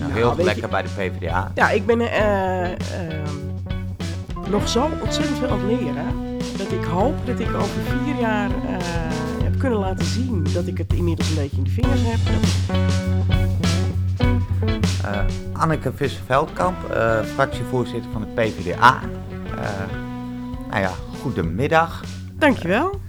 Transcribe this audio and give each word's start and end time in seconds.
Nou, 0.00 0.12
Nou, 0.12 0.22
heel 0.22 0.36
weet 0.36 0.44
lekker 0.44 0.64
je- 0.64 0.68
bij 0.70 0.82
de 0.82 0.88
PvdA. 0.88 1.50
Ja, 1.54 1.70
ik 1.70 1.86
ben 1.86 2.00
eh, 2.00 2.64
ehm, 2.70 3.36
nog 4.50 4.68
zo 4.68 4.88
ontzettend 5.02 5.38
veel 5.38 5.48
aan 5.50 5.58
het 5.68 5.80
leren. 5.80 6.04
Dat 6.56 6.72
ik 6.72 6.84
hoop 6.84 7.26
dat 7.26 7.38
ik 7.40 7.54
over 7.54 7.80
vier 8.04 8.20
jaar 8.20 8.50
eh, 8.50 8.76
heb 9.42 9.58
kunnen 9.58 9.78
laten 9.78 10.04
zien 10.04 10.46
dat 10.52 10.66
ik 10.66 10.78
het 10.78 10.92
inmiddels 10.92 11.28
een 11.28 11.34
beetje 11.34 11.56
in 11.56 11.64
de 11.64 11.70
vingers 11.70 12.00
heb. 12.04 12.18
Eh, 15.04 15.20
Anneke 15.52 15.92
Visser-Veldkamp, 15.94 16.90
eh, 16.90 17.20
fractievoorzitter 17.22 18.10
van 18.12 18.20
de 18.20 18.26
PvdA. 18.42 18.98
Eh 19.58 19.96
nou 20.70 20.82
ja, 20.82 20.90
goedemiddag. 21.22 22.02
Dankjewel. 22.32 23.00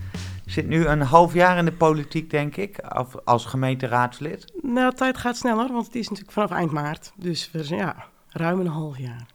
Zit 0.52 0.68
nu 0.68 0.86
een 0.86 1.02
half 1.02 1.34
jaar 1.34 1.58
in 1.58 1.66
de 1.66 1.74
politiek, 1.74 2.30
denk 2.30 2.56
ik, 2.56 2.80
als 3.24 3.46
gemeenteraadslid. 3.46 4.54
Nou, 4.62 4.90
de 4.90 4.96
tijd 4.96 5.18
gaat 5.18 5.38
sneller, 5.38 5.72
want 5.72 5.86
het 5.86 5.96
is 5.96 6.08
natuurlijk 6.08 6.34
vanaf 6.34 6.52
eind 6.52 6.72
maart. 6.72 7.14
Dus 7.16 7.52
we 7.52 7.64
zijn, 7.64 7.80
ja, 7.80 8.06
ruim 8.28 8.60
een 8.60 8.68
half 8.68 8.98
jaar. 8.98 9.26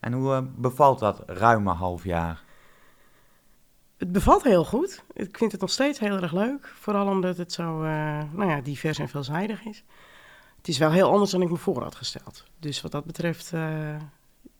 En 0.00 0.12
hoe 0.12 0.34
eh, 0.34 0.42
bevalt 0.56 0.98
dat 0.98 1.22
ruime 1.26 1.72
half 1.72 2.04
jaar? 2.04 2.42
Het 3.96 4.12
bevalt 4.12 4.42
heel 4.42 4.64
goed. 4.64 5.04
Ik 5.12 5.38
vind 5.38 5.52
het 5.52 5.60
nog 5.60 5.70
steeds 5.70 5.98
heel 5.98 6.16
erg 6.16 6.32
leuk. 6.32 6.72
Vooral 6.74 7.06
omdat 7.06 7.36
het 7.36 7.52
zo 7.52 7.82
eh, 7.82 8.22
nou 8.32 8.50
ja, 8.50 8.60
divers 8.60 8.98
en 8.98 9.08
veelzijdig 9.08 9.64
is. 9.64 9.84
Het 10.56 10.68
is 10.68 10.78
wel 10.78 10.90
heel 10.90 11.10
anders 11.10 11.30
dan 11.30 11.42
ik 11.42 11.50
me 11.50 11.56
voor 11.56 11.82
had 11.82 11.94
gesteld. 11.94 12.44
Dus 12.58 12.80
wat 12.80 12.92
dat 12.92 13.04
betreft, 13.04 13.52
eh, 13.52 13.96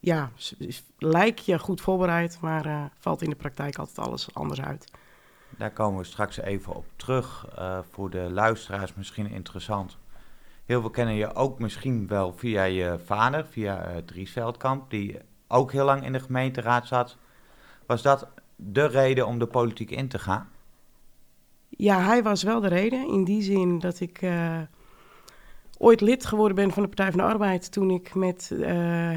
ja, 0.01 0.31
lijk 0.99 1.39
je 1.39 1.59
goed 1.59 1.81
voorbereid, 1.81 2.39
maar 2.41 2.91
valt 2.99 3.23
in 3.23 3.31
de 3.31 3.37
praktijk 3.37 3.79
altijd 3.79 3.99
alles 4.07 4.35
anders 4.35 4.61
uit. 4.61 4.91
Daar 5.57 5.71
komen 5.71 5.99
we 5.99 6.05
straks 6.05 6.37
even 6.37 6.75
op 6.75 6.87
terug. 6.97 7.47
eh, 7.57 7.79
voor 7.91 8.11
de 8.11 8.31
luisteraars 8.31 8.95
misschien 8.95 9.31
interessant. 9.31 9.99
Heel 10.65 10.81
veel 10.81 10.91
kennen 10.91 11.15
je 11.15 11.35
ook 11.35 11.59
misschien 11.59 12.07
wel 12.07 12.33
via 12.33 12.63
je 12.63 12.99
vader, 13.05 13.47
via 13.47 13.85
eh 13.85 13.97
Dries 13.97 14.33
Veldkamp, 14.33 14.91
die 14.91 15.19
ook 15.49 15.73
heel 15.73 15.85
lang 15.85 16.05
in 16.05 16.13
de 16.13 16.21
gemeenteraad 16.21 16.87
zat. 16.87 17.17
Was 17.87 18.03
dat 18.03 18.29
de 18.57 18.87
reden 18.87 19.27
om 19.27 19.39
de 19.39 19.47
politiek 19.47 19.91
in 19.91 20.09
te 20.09 20.19
gaan? 20.19 20.49
Ja, 21.69 22.01
hij 22.01 22.23
was 22.23 22.43
wel 22.43 22.61
de 22.61 22.69
reden. 22.69 23.09
In 23.09 23.25
die 23.25 23.43
zin 23.43 23.79
dat 23.79 24.01
ik 24.01 24.23
eh, 24.23 24.61
ooit 25.79 26.01
lid 26.01 26.27
geworden 26.27 26.57
ben 26.57 26.71
van 26.73 26.83
de 26.83 26.89
Partij 26.89 27.11
van 27.11 27.21
de 27.21 27.27
Arbeid. 27.27 27.73
toen 27.73 27.91
ik 27.91 28.15
met 28.15 28.53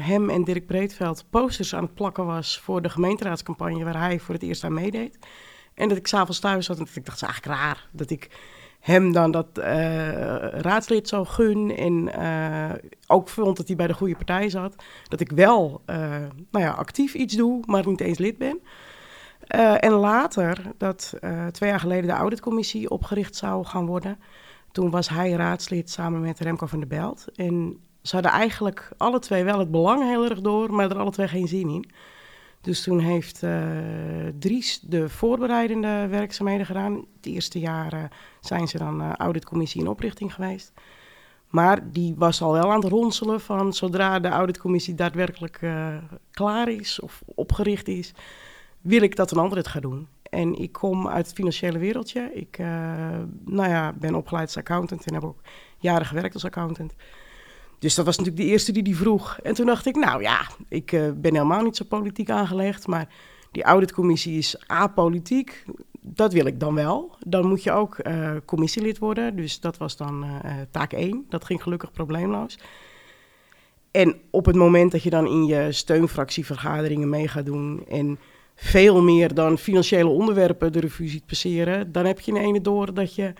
hem 0.00 0.30
en 0.30 0.44
Dirk 0.44 0.66
Breedveld 0.66 1.24
posters 1.30 1.74
aan 1.74 1.84
het 1.84 1.94
plakken 1.94 2.26
was. 2.26 2.60
voor 2.60 2.82
de 2.82 2.88
gemeenteraadscampagne 2.88 3.84
waar 3.84 3.98
hij 3.98 4.18
voor 4.18 4.34
het 4.34 4.42
eerst 4.42 4.64
aan 4.64 4.74
meedeed. 4.74 5.18
En 5.80 5.88
dat 5.88 5.98
ik 5.98 6.06
s'avonds 6.06 6.38
thuis 6.38 6.66
zat 6.66 6.78
en 6.78 6.84
dat 6.84 6.96
ik 6.96 7.04
dacht, 7.04 7.20
het 7.20 7.28
is 7.28 7.34
eigenlijk 7.34 7.62
raar 7.62 7.88
dat 7.92 8.10
ik 8.10 8.30
hem 8.80 9.12
dan 9.12 9.30
dat 9.30 9.58
eh, 9.58 10.48
raadslid 10.48 11.08
zo 11.08 11.24
gun. 11.24 11.76
En 11.76 12.12
eh, 12.12 12.78
ook 13.06 13.28
vond 13.28 13.56
dat 13.56 13.66
hij 13.66 13.76
bij 13.76 13.86
de 13.86 13.94
goede 13.94 14.14
partij 14.14 14.48
zat. 14.48 14.74
Dat 15.08 15.20
ik 15.20 15.32
wel 15.32 15.82
eh, 15.86 15.96
nou 16.50 16.64
ja, 16.64 16.70
actief 16.70 17.14
iets 17.14 17.34
doe, 17.34 17.62
maar 17.66 17.86
niet 17.86 18.00
eens 18.00 18.18
lid 18.18 18.38
ben. 18.38 18.60
En 19.80 19.92
later, 19.92 20.62
dat 20.76 21.14
twee 21.50 21.70
jaar 21.70 21.80
geleden 21.80 22.06
de 22.06 22.12
auditcommissie 22.12 22.90
opgericht 22.90 23.36
zou 23.36 23.64
gaan 23.64 23.86
worden. 23.86 24.18
Toen 24.72 24.90
was 24.90 25.08
hij 25.08 25.30
raadslid 25.30 25.90
samen 25.90 26.20
met 26.20 26.40
Remco 26.40 26.66
van 26.66 26.78
der 26.78 26.88
Belt. 26.88 27.26
En 27.34 27.80
ze 28.02 28.14
hadden 28.14 28.32
eigenlijk 28.32 28.88
alle 28.96 29.18
twee 29.18 29.44
wel 29.44 29.58
het 29.58 29.70
belang 29.70 30.02
heel 30.02 30.24
erg 30.24 30.40
door, 30.40 30.72
maar 30.72 30.90
er 30.90 30.98
alle 30.98 31.10
twee 31.10 31.28
geen 31.28 31.48
zin 31.48 31.68
in. 31.68 31.90
Dus 32.60 32.82
toen 32.82 32.98
heeft 32.98 33.42
eh, 33.42 33.52
Dries 34.38 34.80
de 34.80 35.08
voorbereidende 35.08 36.06
werkzaamheden 36.08 36.66
gedaan. 36.66 36.94
Het 36.94 37.26
eerste 37.26 37.58
jaar 37.58 37.92
eh, 37.92 38.04
zijn 38.40 38.68
ze 38.68 38.78
dan 38.78 39.00
eh, 39.00 39.12
auditcommissie 39.12 39.80
in 39.80 39.88
oprichting 39.88 40.34
geweest. 40.34 40.72
Maar 41.48 41.90
die 41.92 42.14
was 42.16 42.42
al 42.42 42.52
wel 42.52 42.70
aan 42.72 42.80
het 42.80 42.92
ronselen 42.92 43.40
van 43.40 43.72
zodra 43.72 44.18
de 44.18 44.28
auditcommissie 44.28 44.94
daadwerkelijk 44.94 45.60
klaar 46.30 46.68
is 46.68 47.00
of 47.00 47.22
opgericht 47.24 47.88
is, 47.88 48.12
wil 48.80 49.02
ik 49.02 49.16
dat 49.16 49.30
een 49.30 49.38
ander 49.38 49.58
het 49.58 49.68
gaat 49.68 49.82
doen. 49.82 50.08
En 50.22 50.54
ik 50.54 50.72
kom 50.72 51.08
uit 51.08 51.26
het 51.26 51.34
financiële 51.34 51.78
wereldje. 51.78 52.30
Ik 52.34 52.58
nou 53.44 53.68
ja, 53.68 53.92
ben 53.92 54.14
opgeleid 54.14 54.46
als 54.46 54.56
accountant 54.56 55.06
en 55.06 55.14
heb 55.14 55.24
ook 55.24 55.40
jaren 55.78 56.06
gewerkt 56.06 56.34
als 56.34 56.44
accountant. 56.44 56.94
Dus 57.80 57.94
dat 57.94 58.04
was 58.04 58.18
natuurlijk 58.18 58.44
de 58.44 58.50
eerste 58.50 58.72
die 58.72 58.82
die 58.82 58.96
vroeg. 58.96 59.38
En 59.42 59.54
toen 59.54 59.66
dacht 59.66 59.86
ik, 59.86 59.96
nou 59.96 60.22
ja, 60.22 60.40
ik 60.68 60.92
eh, 60.92 61.10
ben 61.14 61.34
helemaal 61.34 61.62
niet 61.62 61.76
zo 61.76 61.84
politiek 61.84 62.30
aangelegd, 62.30 62.86
maar 62.86 63.08
die 63.50 63.62
auditcommissie 63.62 64.38
is 64.38 64.62
apolitiek. 64.66 65.64
Dat 66.00 66.32
wil 66.32 66.46
ik 66.46 66.60
dan 66.60 66.74
wel. 66.74 67.16
Dan 67.26 67.46
moet 67.46 67.62
je 67.62 67.72
ook 67.72 67.98
eh, 67.98 68.30
commissielid 68.44 68.98
worden. 68.98 69.36
Dus 69.36 69.60
dat 69.60 69.76
was 69.76 69.96
dan 69.96 70.24
eh, 70.24 70.54
taak 70.70 70.92
1. 70.92 71.26
Dat 71.28 71.44
ging 71.44 71.62
gelukkig 71.62 71.92
probleemloos. 71.92 72.58
En 73.90 74.20
op 74.30 74.46
het 74.46 74.56
moment 74.56 74.92
dat 74.92 75.02
je 75.02 75.10
dan 75.10 75.26
in 75.26 75.46
je 75.46 75.72
steunfractievergaderingen 75.72 77.08
mee 77.08 77.28
gaat 77.28 77.46
doen 77.46 77.86
en 77.88 78.18
veel 78.54 79.02
meer 79.02 79.34
dan 79.34 79.58
financiële 79.58 80.08
onderwerpen 80.08 80.72
de 80.72 80.80
revue 80.80 81.08
ziet 81.08 81.26
passeren, 81.26 81.92
dan 81.92 82.04
heb 82.04 82.20
je 82.20 82.32
in 82.32 82.36
ene 82.36 82.60
door 82.60 82.94
dat 82.94 83.14
je 83.14 83.32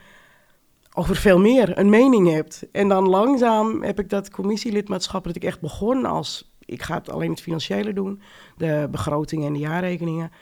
over 0.95 1.17
veel 1.17 1.39
meer 1.39 1.79
een 1.79 1.91
mening 1.91 2.31
hebt. 2.31 2.71
En 2.73 2.89
dan 2.89 3.09
langzaam 3.09 3.83
heb 3.83 3.99
ik 3.99 4.09
dat 4.09 4.31
commissielidmaatschap 4.31 5.25
dat 5.25 5.37
ik 5.37 5.45
echt 5.45 5.61
begon 5.61 6.05
als 6.05 6.51
ik 6.71 6.83
ga 6.83 6.95
het 6.95 7.11
alleen 7.11 7.31
het 7.31 7.41
financiële 7.41 7.93
doen, 7.93 8.23
de 8.57 8.89
begrotingen 8.91 9.47
en 9.47 9.53
de 9.53 9.59
jaarrekeningen. 9.59 10.33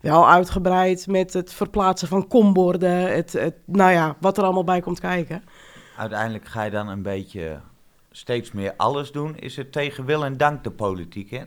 Wel 0.00 0.28
uitgebreid 0.28 1.06
met 1.06 1.32
het 1.32 1.52
verplaatsen 1.52 2.08
van 2.08 2.28
komborden, 2.28 3.14
het, 3.14 3.32
het, 3.32 3.54
nou 3.64 3.92
ja, 3.92 4.16
wat 4.20 4.38
er 4.38 4.44
allemaal 4.44 4.64
bij 4.64 4.80
komt 4.80 5.00
kijken. 5.00 5.42
Uiteindelijk 5.96 6.46
ga 6.46 6.62
je 6.62 6.70
dan 6.70 6.88
een 6.88 7.02
beetje 7.02 7.60
steeds 8.10 8.52
meer 8.52 8.74
alles 8.76 9.12
doen. 9.12 9.36
Is 9.36 9.56
het 9.56 9.72
tegen 9.72 10.04
wil 10.04 10.24
en 10.24 10.36
dank 10.36 10.64
de 10.64 10.70
politiek 10.70 11.30
in? 11.30 11.46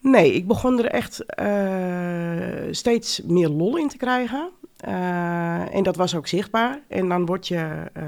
Nee, 0.00 0.32
ik 0.32 0.46
begon 0.46 0.78
er 0.78 0.86
echt 0.86 1.24
eh, 1.24 2.68
steeds 2.70 3.22
meer 3.22 3.48
lol 3.48 3.76
in 3.76 3.88
te 3.88 3.96
krijgen. 3.96 4.50
Eh, 4.80 5.74
en 5.74 5.82
dat 5.82 5.96
was 5.96 6.14
ook 6.14 6.26
zichtbaar. 6.26 6.82
En 6.88 7.08
dan 7.08 7.26
word 7.26 7.48
je 7.48 7.90
eh, 7.92 8.04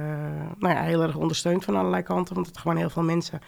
nou 0.59 0.75
ja, 0.75 0.83
heel 0.83 1.03
erg 1.03 1.17
ondersteund 1.17 1.65
van 1.65 1.77
allerlei 1.77 2.03
kanten. 2.03 2.35
Want 2.35 2.47
het 2.47 2.59
gewoon 2.59 2.77
heel 2.77 2.91
veel 2.91 3.03
mensen 3.03 3.41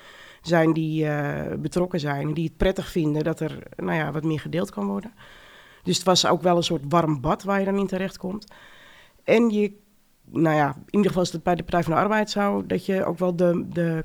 zijn 0.43 0.73
die 0.73 1.07
eh, 1.07 1.59
betrokken 1.59 2.01
zijn. 2.01 2.29
En 2.29 2.34
die 2.34 2.45
het 2.45 2.57
prettig 2.57 2.91
vinden 2.91 3.25
dat 3.25 3.41
er 3.41 3.59
nou 3.77 3.99
ja, 3.99 4.13
wat 4.13 4.25
meer 4.25 4.41
gedeeld 4.41 4.71
kan 4.71 4.87
worden. 4.87 5.13
Dus 5.83 5.97
het 5.97 6.07
was 6.07 6.27
ook 6.27 6.43
wel 6.43 6.57
een 6.57 6.63
soort 6.63 6.83
warm 6.89 7.21
bad 7.21 7.43
waar 7.43 7.59
je 7.59 7.65
dan 7.65 7.79
in 7.79 7.87
terecht 7.87 8.19
komt. 8.19 8.53
En 9.25 9.51
je, 9.51 9.73
nou 10.25 10.57
ja, 10.57 10.69
in 10.69 10.84
ieder 10.87 11.07
geval 11.07 11.23
is 11.23 11.33
het 11.33 11.43
bij 11.43 11.55
de 11.55 11.63
Partij 11.63 11.83
van 11.83 11.93
de 11.93 11.99
Arbeid 11.99 12.31
zo... 12.31 12.67
dat 12.67 12.87
je 12.87 13.05
ook 13.05 13.19
wel 13.19 13.37
de, 13.37 13.67
de 13.69 14.05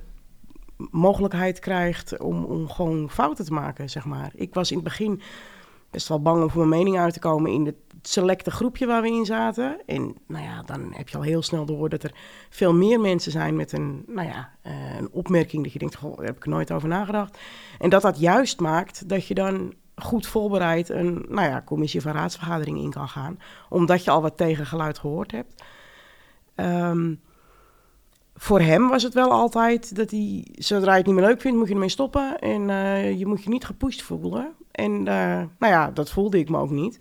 mogelijkheid 0.92 1.60
krijgt 1.60 2.18
om, 2.18 2.44
om 2.44 2.70
gewoon 2.70 3.10
fouten 3.10 3.46
te 3.46 3.54
maken, 3.54 3.90
zeg 3.90 4.06
maar. 4.06 4.32
Ik 4.36 4.54
was 4.54 4.70
in 4.70 4.76
het 4.76 4.86
begin 4.86 5.22
best 5.90 6.08
wel 6.08 6.22
bang 6.22 6.42
om 6.44 6.50
voor 6.50 6.68
mijn 6.68 6.84
mening 6.84 7.00
uit 7.00 7.14
te 7.14 7.20
komen 7.20 7.52
in 7.52 7.66
het 7.66 7.76
selecte 8.02 8.52
groepje 8.52 8.86
waar 8.86 9.02
we 9.02 9.08
in 9.08 9.26
zaten. 9.26 9.82
En 9.86 10.16
nou 10.28 10.44
ja, 10.44 10.62
dan 10.66 10.94
heb 10.94 11.10
je 11.10 11.18
al 11.18 11.24
heel 11.24 11.42
snel 11.42 11.66
door 11.66 11.90
dat 11.90 12.04
er 12.04 12.16
veel 12.50 12.74
meer 12.74 13.00
mensen 13.00 13.32
zijn 13.32 13.56
met 13.56 13.72
een, 13.72 14.04
nou 14.08 14.28
ja, 14.28 14.50
eh, 14.62 14.98
een 14.98 15.10
opmerking 15.12 15.64
dat 15.64 15.74
je 15.74 15.80
denkt, 15.80 15.96
goh, 15.96 16.18
daar 16.18 16.26
heb 16.26 16.36
ik 16.36 16.46
nooit 16.46 16.72
over 16.72 16.88
nagedacht. 16.88 17.38
En 17.80 17.90
dat 17.90 18.02
dat 18.02 18.20
juist 18.20 18.60
maakt 18.60 19.10
dat 19.10 19.28
je 19.28 19.34
dan 19.34 19.74
goed 19.96 20.28
voorbereid 20.28 20.90
een 20.90 21.26
nou 21.30 21.48
ja, 21.48 21.62
commissie 21.66 22.02
van 22.02 22.12
raadsvergadering 22.12 22.78
in 22.78 22.92
kan 22.92 23.10
gaan, 23.10 23.40
omdat 23.70 24.04
je 24.04 24.12
al 24.12 24.22
wat 24.22 24.38
tegengeluid 24.38 25.00
gehoord 25.00 25.32
hebt. 25.32 25.64
Ehm, 26.56 27.14
voor 28.36 28.60
hem 28.60 28.88
was 28.88 29.04
het 29.04 29.14
wel 29.14 29.32
altijd 29.32 29.96
dat 29.96 30.12
hij, 30.12 30.48
zodra 30.52 30.92
je 30.92 30.98
het 30.98 31.06
niet 31.06 31.16
meer 31.16 31.26
leuk 31.26 31.42
vindt, 31.42 31.58
moet 31.58 31.68
je 31.68 31.74
ermee 31.74 31.90
stoppen. 31.90 32.40
En 32.40 32.70
eh, 32.70 33.18
je 33.20 33.26
moet 33.26 33.44
je 33.44 33.50
niet 33.50 33.66
gepusht 33.66 34.02
voelen. 34.02 34.56
En 34.72 35.08
eh, 35.08 35.42
nou 35.60 35.74
ja, 35.74 35.92
dat 35.92 36.10
voelde 36.10 36.40
ik 36.40 36.50
me 36.50 36.58
ook 36.58 36.70
niet. 36.70 37.00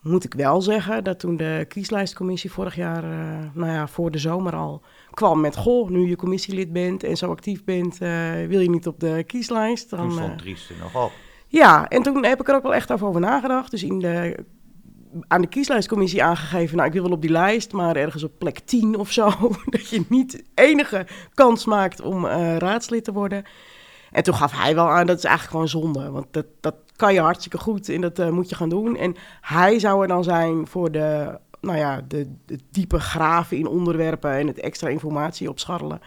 Moet 0.00 0.24
ik 0.24 0.34
wel 0.34 0.62
zeggen 0.62 1.04
dat 1.04 1.18
toen 1.18 1.36
de 1.36 1.64
kieslijstcommissie 1.68 2.52
vorig 2.52 2.74
jaar, 2.74 3.04
eh, 3.04 3.38
nou 3.52 3.72
ja, 3.72 3.88
voor 3.88 4.10
de 4.10 4.18
zomer 4.18 4.56
al 4.56 4.82
kwam 5.10 5.40
met... 5.40 5.56
Goh, 5.56 5.88
nu 5.88 6.08
je 6.08 6.16
commissielid 6.16 6.72
bent 6.72 7.04
en 7.04 7.16
zo 7.16 7.30
actief 7.30 7.64
bent, 7.64 8.00
eh, 8.00 8.10
wil 8.48 8.60
je 8.60 8.70
niet 8.70 8.86
op 8.86 9.00
de 9.00 9.24
kieslijst? 9.26 9.90
Dan, 9.90 10.12
stond 10.12 10.38
Dries 10.38 10.70
er 10.70 10.76
nog 10.80 11.04
op. 11.04 11.12
ja, 11.46 11.88
en 11.88 12.02
toen 12.02 12.24
heb 12.24 12.40
ik 12.40 12.48
er 12.48 12.54
ook 12.54 12.62
wel 12.62 12.74
echt 12.74 12.92
over 12.92 13.20
nagedacht. 13.20 13.70
Dus 13.70 13.82
in 13.82 13.98
de, 13.98 14.44
aan 15.28 15.40
de 15.40 15.46
kieslijstcommissie 15.46 16.24
aangegeven... 16.24 16.76
nou, 16.76 16.88
ik 16.88 16.94
wil 16.94 17.02
wel 17.02 17.12
op 17.12 17.20
die 17.20 17.30
lijst, 17.30 17.72
maar 17.72 17.96
ergens 17.96 18.22
op 18.22 18.38
plek 18.38 18.58
10 18.58 18.98
of 18.98 19.10
zo... 19.12 19.30
dat 19.66 19.88
je 19.88 20.04
niet 20.08 20.44
enige 20.54 21.06
kans 21.34 21.64
maakt 21.64 22.00
om 22.00 22.26
raadslid 22.26 23.04
te 23.04 23.12
worden. 23.12 23.44
En 24.14 24.22
toen 24.22 24.34
gaf 24.34 24.52
hij 24.52 24.74
wel 24.74 24.90
aan, 24.90 25.06
dat 25.06 25.18
is 25.18 25.24
eigenlijk 25.24 25.56
gewoon 25.56 25.82
zonde. 25.82 26.10
Want 26.10 26.26
dat, 26.30 26.46
dat 26.60 26.74
kan 26.96 27.14
je 27.14 27.20
hartstikke 27.20 27.58
goed 27.58 27.88
en 27.88 28.00
dat 28.00 28.18
eh, 28.18 28.28
moet 28.30 28.48
je 28.48 28.54
gaan 28.54 28.68
doen. 28.68 28.96
En 28.96 29.16
hij 29.40 29.78
zou 29.78 30.02
er 30.02 30.08
dan 30.08 30.24
zijn 30.24 30.66
voor 30.66 30.90
de, 30.90 31.38
nou 31.60 31.78
ja, 31.78 32.00
de, 32.08 32.28
de 32.46 32.58
diepe 32.70 33.00
graven 33.00 33.56
in 33.56 33.66
onderwerpen... 33.66 34.30
en 34.30 34.46
het 34.46 34.60
extra 34.60 34.88
informatie 34.88 35.48
opscharrelen. 35.48 36.00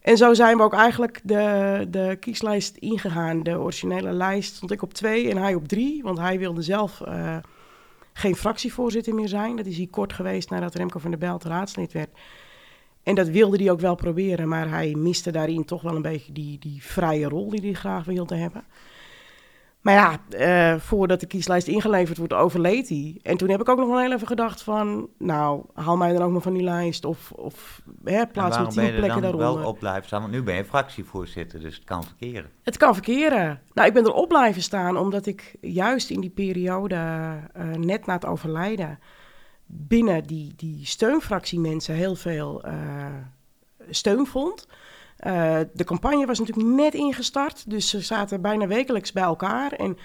En 0.00 0.16
zo 0.16 0.34
zijn 0.34 0.56
we 0.56 0.62
ook 0.62 0.74
eigenlijk 0.74 1.20
de, 1.24 1.86
de 1.90 2.16
kieslijst 2.20 2.76
ingegaan. 2.76 3.42
De 3.42 3.58
originele 3.58 4.12
lijst 4.12 4.54
stond 4.54 4.70
ik 4.70 4.82
op 4.82 4.94
twee 4.94 5.30
en 5.30 5.36
hij 5.36 5.54
op 5.54 5.68
drie. 5.68 6.02
Want 6.02 6.18
hij 6.18 6.38
wilde 6.38 6.62
zelf 6.62 7.00
eh, 7.00 7.36
geen 8.12 8.36
fractievoorzitter 8.36 9.14
meer 9.14 9.28
zijn. 9.28 9.56
Dat 9.56 9.66
is 9.66 9.76
hier 9.76 9.88
kort 9.88 10.12
geweest 10.12 10.50
nadat 10.50 10.74
Remco 10.74 10.98
van 10.98 11.10
der 11.10 11.18
Belt 11.18 11.44
raadslid 11.44 11.92
werd. 11.92 12.10
En 13.02 13.14
dat 13.14 13.28
wilde 13.28 13.56
hij 13.56 13.70
ook 13.70 13.80
wel 13.80 13.94
proberen, 13.94 14.48
maar 14.48 14.68
hij 14.68 14.94
miste 14.94 15.30
daarin 15.30 15.64
toch 15.64 15.82
wel 15.82 15.96
een 15.96 16.02
beetje 16.02 16.32
die, 16.32 16.58
die 16.58 16.82
vrije 16.82 17.28
rol 17.28 17.50
die 17.50 17.60
hij 17.60 17.72
graag 17.72 18.04
wilde 18.04 18.34
hebben. 18.34 18.64
Maar 19.82 19.94
ja, 19.94 20.18
uh, 20.74 20.80
voordat 20.80 21.20
de 21.20 21.26
kieslijst 21.26 21.66
ingeleverd 21.68 22.18
wordt, 22.18 22.32
overleed 22.32 22.88
hij. 22.88 23.18
En 23.22 23.36
toen 23.36 23.48
heb 23.48 23.60
ik 23.60 23.68
ook 23.68 23.78
nog 23.78 23.88
wel 23.88 24.00
heel 24.00 24.12
even 24.12 24.26
gedacht 24.26 24.62
van... 24.62 25.08
nou, 25.18 25.64
haal 25.74 25.96
mij 25.96 26.12
dan 26.12 26.22
ook 26.22 26.32
nog 26.32 26.42
van 26.42 26.52
die 26.52 26.62
lijst 26.62 27.04
of, 27.04 27.32
of 27.32 27.82
hè, 28.04 28.26
plaats 28.26 28.58
me 28.58 28.66
tien 28.66 28.72
plekken 28.72 29.00
daaronder. 29.00 29.20
waarom 29.20 29.38
ben 29.38 29.48
je 29.48 29.58
wel 29.58 29.68
op 29.68 29.78
blijven 29.78 30.04
staan? 30.04 30.20
Want 30.20 30.32
nu 30.32 30.42
ben 30.42 30.54
je 30.54 30.64
fractievoorzitter, 30.64 31.60
dus 31.60 31.74
het 31.74 31.84
kan 31.84 32.04
verkeren. 32.04 32.50
Het 32.62 32.76
kan 32.76 32.94
verkeren. 32.94 33.60
Nou, 33.72 33.88
ik 33.88 33.94
ben 33.94 34.04
erop 34.04 34.28
blijven 34.28 34.62
staan 34.62 34.96
omdat 34.96 35.26
ik 35.26 35.56
juist 35.60 36.10
in 36.10 36.20
die 36.20 36.30
periode, 36.30 36.94
uh, 37.56 37.74
net 37.74 38.06
na 38.06 38.14
het 38.14 38.26
overlijden... 38.26 38.98
binnen 39.66 40.24
die, 40.24 40.52
die 40.56 40.86
steunfractie 40.86 41.60
mensen 41.60 41.94
heel 41.94 42.14
veel 42.14 42.66
uh, 42.66 42.72
steun 43.90 44.26
vond... 44.26 44.66
Uh, 45.26 45.58
de 45.72 45.84
campagne 45.84 46.26
was 46.26 46.38
natuurlijk 46.38 46.68
net 46.68 46.94
ingestart, 46.94 47.70
dus 47.70 47.88
ze 47.88 48.00
zaten 48.00 48.40
bijna 48.40 48.66
wekelijks 48.66 49.12
bij 49.12 49.22
elkaar. 49.22 49.72
En 49.72 49.96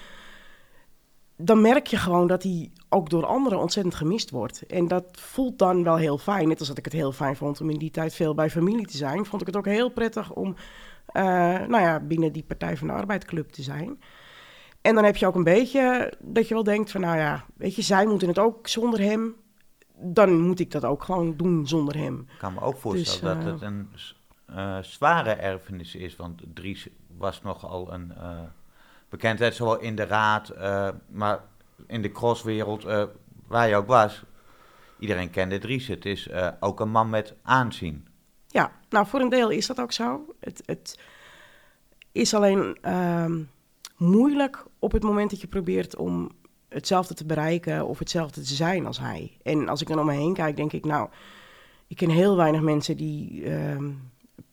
dan 1.36 1.60
merk 1.60 1.86
je 1.86 1.96
gewoon 1.96 2.26
dat 2.26 2.42
hij 2.42 2.72
ook 2.88 3.10
door 3.10 3.26
anderen 3.26 3.58
ontzettend 3.58 3.94
gemist 3.94 4.30
wordt. 4.30 4.66
En 4.66 4.88
dat 4.88 5.04
voelt 5.12 5.58
dan 5.58 5.82
wel 5.82 5.96
heel 5.96 6.18
fijn. 6.18 6.48
Net 6.48 6.58
als 6.58 6.68
dat 6.68 6.78
ik 6.78 6.84
het 6.84 6.94
heel 6.94 7.12
fijn 7.12 7.36
vond 7.36 7.60
om 7.60 7.70
in 7.70 7.78
die 7.78 7.90
tijd 7.90 8.14
veel 8.14 8.34
bij 8.34 8.50
familie 8.50 8.86
te 8.86 8.96
zijn, 8.96 9.26
vond 9.26 9.40
ik 9.40 9.46
het 9.46 9.56
ook 9.56 9.64
heel 9.66 9.90
prettig 9.90 10.32
om 10.32 10.48
uh, 10.48 11.22
nou 11.66 11.80
ja, 11.80 12.00
binnen 12.00 12.32
die 12.32 12.42
Partij 12.42 12.76
van 12.76 12.86
de 12.86 12.92
Arbeid 12.92 13.28
te 13.52 13.62
zijn. 13.62 14.00
En 14.80 14.94
dan 14.94 15.04
heb 15.04 15.16
je 15.16 15.26
ook 15.26 15.34
een 15.34 15.44
beetje 15.44 16.12
dat 16.18 16.48
je 16.48 16.54
wel 16.54 16.62
denkt 16.62 16.90
van, 16.90 17.00
nou 17.00 17.16
ja, 17.16 17.44
weet 17.56 17.74
je, 17.74 17.82
zij 17.82 18.06
moeten 18.06 18.28
het 18.28 18.38
ook 18.38 18.68
zonder 18.68 19.00
hem. 19.00 19.34
Dan 20.00 20.40
moet 20.40 20.60
ik 20.60 20.70
dat 20.70 20.84
ook 20.84 21.02
gewoon 21.02 21.36
doen 21.36 21.66
zonder 21.66 21.96
hem. 21.96 22.26
Ik 22.32 22.38
kan 22.38 22.54
me 22.54 22.60
ook 22.60 22.76
voorstellen 22.76 23.36
dus, 23.36 23.44
dat 23.44 23.52
het 23.52 23.62
een 23.62 23.88
zware 24.80 25.30
erfenis 25.30 25.94
is. 25.94 26.16
Want 26.16 26.42
Dries 26.54 26.88
was 27.16 27.42
nogal 27.42 27.92
een 27.92 28.12
uh, 28.18 28.40
bekendheid, 29.08 29.54
zowel 29.54 29.78
in 29.80 29.96
de 29.96 30.04
raad, 30.04 30.52
uh, 30.56 30.88
maar 31.08 31.40
in 31.86 32.02
de 32.02 32.12
crosswereld, 32.12 32.82
waar 33.46 33.68
je 33.68 33.76
ook 33.76 33.86
was. 33.86 34.22
Iedereen 34.98 35.30
kende 35.30 35.58
Dries. 35.58 35.86
Het 35.88 36.04
is 36.04 36.28
ook 36.60 36.80
een 36.80 36.90
man 36.90 37.10
met 37.10 37.34
aanzien. 37.42 38.06
Ja, 38.46 38.72
nou 38.88 39.06
voor 39.06 39.20
een 39.20 39.28
deel 39.28 39.50
is 39.50 39.66
dat 39.66 39.80
ook 39.80 39.92
zo. 39.92 40.34
Het, 40.40 40.62
het 40.66 40.98
is 42.12 42.34
alleen 42.34 42.78
ehm, 42.80 43.42
moeilijk 43.96 44.64
op 44.78 44.92
het 44.92 45.02
moment 45.02 45.30
dat 45.30 45.40
je 45.40 45.46
probeert 45.46 45.96
om 45.96 46.30
hetzelfde 46.68 47.14
te 47.14 47.24
bereiken 47.24 47.86
of 47.86 47.98
hetzelfde 47.98 48.40
te 48.40 48.54
zijn 48.54 48.86
als 48.86 48.98
hij. 48.98 49.36
En 49.42 49.68
als 49.68 49.80
ik 49.80 49.88
dan 49.88 49.98
om 49.98 50.06
me 50.06 50.12
heen 50.12 50.34
kijk, 50.34 50.56
denk 50.56 50.72
ik, 50.72 50.84
nou, 50.84 51.08
ik 51.86 51.96
ken 51.96 52.10
heel 52.10 52.36
weinig 52.36 52.60
mensen 52.60 52.96
die 52.96 53.44
ehm, 53.44 53.90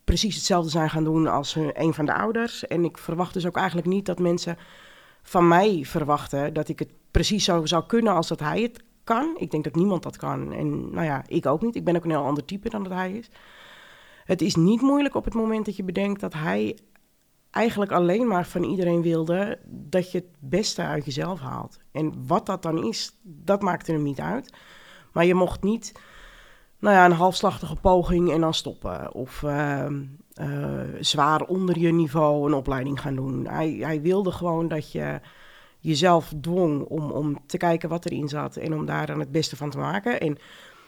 precies 0.05 0.35
hetzelfde 0.35 0.69
zijn 0.69 0.89
gaan 0.89 1.03
doen 1.03 1.27
als 1.27 1.55
een 1.73 1.93
van 1.93 2.05
de 2.05 2.13
ouders. 2.13 2.67
En 2.67 2.83
ik 2.83 2.97
verwacht 2.97 3.33
dus 3.33 3.45
ook 3.45 3.57
eigenlijk 3.57 3.87
niet 3.87 4.05
dat 4.05 4.19
mensen 4.19 4.57
van 5.21 5.47
mij 5.47 5.83
verwachten 5.85 6.53
dat 6.53 6.67
ik 6.67 6.79
het 6.79 6.89
precies 7.11 7.43
zo 7.43 7.65
zou 7.65 7.85
kunnen 7.85 8.13
als 8.13 8.27
dat 8.27 8.39
hij 8.39 8.61
het 8.61 8.83
kan. 9.03 9.35
Ik 9.37 9.51
denk 9.51 9.63
dat 9.63 9.75
niemand 9.75 10.03
dat 10.03 10.17
kan. 10.17 10.53
En 10.53 10.89
nou 10.89 11.05
ja, 11.05 11.23
ik 11.27 11.45
ook 11.45 11.61
niet. 11.61 11.75
Ik 11.75 11.83
ben 11.83 11.95
ook 11.95 12.03
een 12.03 12.09
heel 12.09 12.25
ander 12.25 12.45
type 12.45 12.69
dan 12.69 12.83
dat 12.83 12.91
hij 12.91 13.11
is. 13.11 13.29
Het 14.25 14.41
is 14.41 14.55
niet 14.55 14.81
moeilijk 14.81 15.15
op 15.15 15.25
het 15.25 15.33
moment 15.33 15.65
dat 15.65 15.75
je 15.75 15.83
bedenkt 15.83 16.19
dat 16.19 16.33
hij 16.33 16.77
eigenlijk 17.51 17.91
alleen 17.91 18.27
maar 18.27 18.45
van 18.45 18.63
iedereen 18.63 19.01
wilde 19.01 19.59
dat 19.65 20.11
je 20.11 20.17
het 20.17 20.35
beste 20.39 20.81
uit 20.81 21.05
jezelf 21.05 21.39
haalt. 21.39 21.79
En 21.91 22.27
wat 22.27 22.45
dat 22.45 22.61
dan 22.61 22.83
is, 22.83 23.17
dat 23.21 23.61
maakte 23.61 23.91
hem 23.91 24.03
niet 24.03 24.19
uit. 24.19 24.53
Maar 25.11 25.25
je 25.25 25.35
mocht 25.35 25.63
niet 25.63 25.91
nou 26.79 26.95
ja, 26.95 27.05
een 27.05 27.11
halfslachtige 27.11 27.75
poging 27.75 28.31
en 28.31 28.41
dan 28.41 28.53
stoppen. 28.53 29.13
Of 29.13 29.41
uh, 29.41 29.85
uh, 30.41 30.79
zwaar 30.99 31.41
onder 31.41 31.79
je 31.79 31.93
niveau 31.93 32.47
een 32.47 32.53
opleiding 32.53 33.01
gaan 33.01 33.15
doen. 33.15 33.47
Hij, 33.47 33.77
hij 33.79 34.01
wilde 34.01 34.31
gewoon 34.31 34.67
dat 34.67 34.91
je 34.91 35.19
jezelf 35.79 36.33
dwong 36.41 36.83
om, 36.83 37.11
om 37.11 37.37
te 37.45 37.57
kijken 37.57 37.89
wat 37.89 38.05
erin 38.05 38.27
zat 38.27 38.55
en 38.55 38.73
om 38.73 38.85
daar 38.85 39.05
dan 39.05 39.19
het 39.19 39.31
beste 39.31 39.55
van 39.55 39.69
te 39.69 39.77
maken. 39.77 40.19
En 40.19 40.37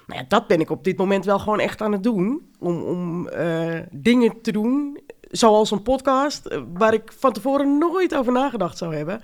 nou 0.08 0.20
ja, 0.20 0.26
dat 0.28 0.48
ben 0.48 0.60
ik 0.60 0.70
op 0.70 0.84
dit 0.84 0.98
moment 0.98 1.26
wel 1.26 1.40
gewoon 1.40 1.60
echt 1.60 1.82
aan 1.82 1.92
het 1.92 2.04
doen. 2.04 2.52
Om, 2.60 2.84
om 2.84 3.28
uh, 3.28 3.80
dingen 3.92 4.42
te 4.42 4.52
doen, 4.52 5.00
zoals 5.22 5.72
een 5.72 5.82
podcast, 5.82 6.46
eh, 6.46 6.62
waar 6.74 6.94
ik 6.94 7.14
van 7.18 7.34
tevoren 7.34 7.78
nooit 7.78 8.16
over 8.16 8.34
nagedacht 8.34 8.78
zou 8.78 8.96
hebben. 8.96 9.22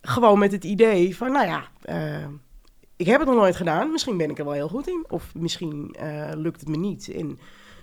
Gewoon 0.00 0.38
met 0.38 0.52
het 0.52 0.64
idee 0.64 1.16
van, 1.16 1.32
nou 1.32 1.46
ja, 1.46 1.68
ik 2.96 3.06
heb 3.06 3.18
het 3.18 3.28
nog 3.28 3.38
nooit 3.38 3.56
gedaan. 3.56 3.90
Misschien 3.90 4.16
ben 4.16 4.30
ik 4.30 4.38
er 4.38 4.44
wel 4.44 4.54
heel 4.54 4.68
goed 4.68 4.88
in. 4.88 5.04
Of 5.08 5.34
misschien 5.34 5.96
uh, 6.00 6.30
lukt 6.34 6.60
het 6.60 6.68
me 6.68 6.76
niet. 6.76 7.08
En 7.08 7.38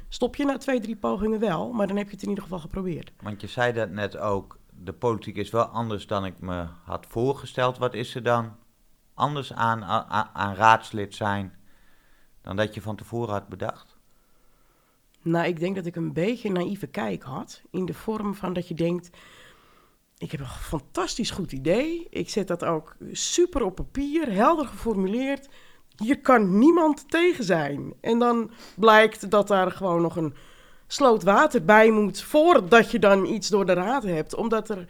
stop 0.09 0.35
je 0.35 0.45
na 0.45 0.57
twee, 0.57 0.79
drie 0.79 0.95
pogingen 0.95 1.39
wel. 1.39 1.71
Maar 1.71 1.87
dan 1.87 1.97
heb 1.97 2.05
je 2.05 2.13
het 2.13 2.23
in 2.23 2.29
ieder 2.29 2.43
geval 2.43 2.59
geprobeerd. 2.59 3.11
Want 3.21 3.41
je 3.41 3.47
zei 3.47 3.73
dat 3.73 3.89
net 3.89 4.17
ook. 4.17 4.59
De 4.83 4.93
politiek 4.93 5.35
is 5.35 5.49
wel 5.49 5.65
anders 5.65 6.07
dan 6.07 6.25
ik 6.25 6.39
me 6.39 6.65
had 6.83 7.05
voorgesteld. 7.09 7.77
Wat 7.77 7.93
is 7.93 8.15
er 8.15 8.23
dan 8.23 8.55
anders 9.13 9.53
aan, 9.53 9.83
aan, 9.83 10.29
aan 10.33 10.55
raadslid 10.55 11.15
zijn 11.15 11.55
dan 12.41 12.55
dat 12.55 12.73
je 12.73 12.81
van 12.81 12.95
tevoren 12.95 13.33
had 13.33 13.47
bedacht? 13.47 13.99
Nou, 15.21 15.47
ik 15.47 15.59
denk 15.59 15.75
dat 15.75 15.85
ik 15.85 15.95
een 15.95 16.13
beetje 16.13 16.47
een 16.47 16.53
naïeve 16.53 16.87
kijk 16.87 17.23
had. 17.23 17.61
In 17.71 17.85
de 17.85 17.93
vorm 17.93 18.35
van 18.35 18.53
dat 18.53 18.67
je 18.67 18.73
denkt 18.73 19.09
ik 20.21 20.31
heb 20.31 20.39
een 20.39 20.45
fantastisch 20.45 21.31
goed 21.31 21.51
idee. 21.51 22.07
Ik 22.09 22.29
zet 22.29 22.47
dat 22.47 22.65
ook 22.65 22.95
super 23.11 23.63
op 23.63 23.75
papier, 23.75 24.31
helder 24.31 24.65
geformuleerd. 24.65 25.49
Hier 25.97 26.19
kan 26.19 26.57
niemand 26.57 27.09
tegen 27.09 27.43
zijn. 27.43 27.93
En 28.01 28.19
dan 28.19 28.51
blijkt 28.75 29.31
dat 29.31 29.47
daar 29.47 29.71
gewoon 29.71 30.01
nog 30.01 30.15
een 30.15 30.33
sloot 30.87 31.23
water 31.23 31.65
bij 31.65 31.91
moet 31.91 32.21
voordat 32.21 32.91
je 32.91 32.99
dan 32.99 33.25
iets 33.25 33.49
door 33.49 33.65
de 33.65 33.73
raad 33.73 34.03
hebt. 34.03 34.35
Omdat 34.35 34.69
er 34.69 34.85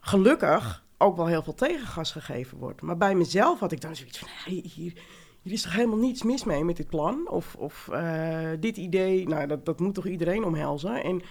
gelukkig 0.00 0.84
ook 0.96 1.16
wel 1.16 1.26
heel 1.26 1.42
veel 1.42 1.54
tegengas 1.54 2.12
gegeven 2.12 2.58
wordt. 2.58 2.82
Maar 2.82 2.96
bij 2.96 3.14
mezelf 3.14 3.58
had 3.60 3.72
ik 3.72 3.80
dan 3.80 3.96
zoiets 3.96 4.18
van, 4.18 4.28
hier, 4.44 4.94
hier 5.42 5.52
is 5.52 5.62
toch 5.62 5.74
helemaal 5.74 5.98
niets 5.98 6.22
mis 6.22 6.44
mee 6.44 6.64
met 6.64 6.76
dit 6.76 6.88
plan? 6.88 7.28
Of, 7.28 7.54
of 7.54 7.88
uh, 7.92 8.48
dit 8.60 8.76
idee, 8.76 9.28
nou, 9.28 9.46
dat, 9.46 9.66
dat 9.66 9.80
moet 9.80 9.94
toch 9.94 10.06
iedereen 10.06 10.44
omhelzen? 10.44 11.02
En 11.02 11.22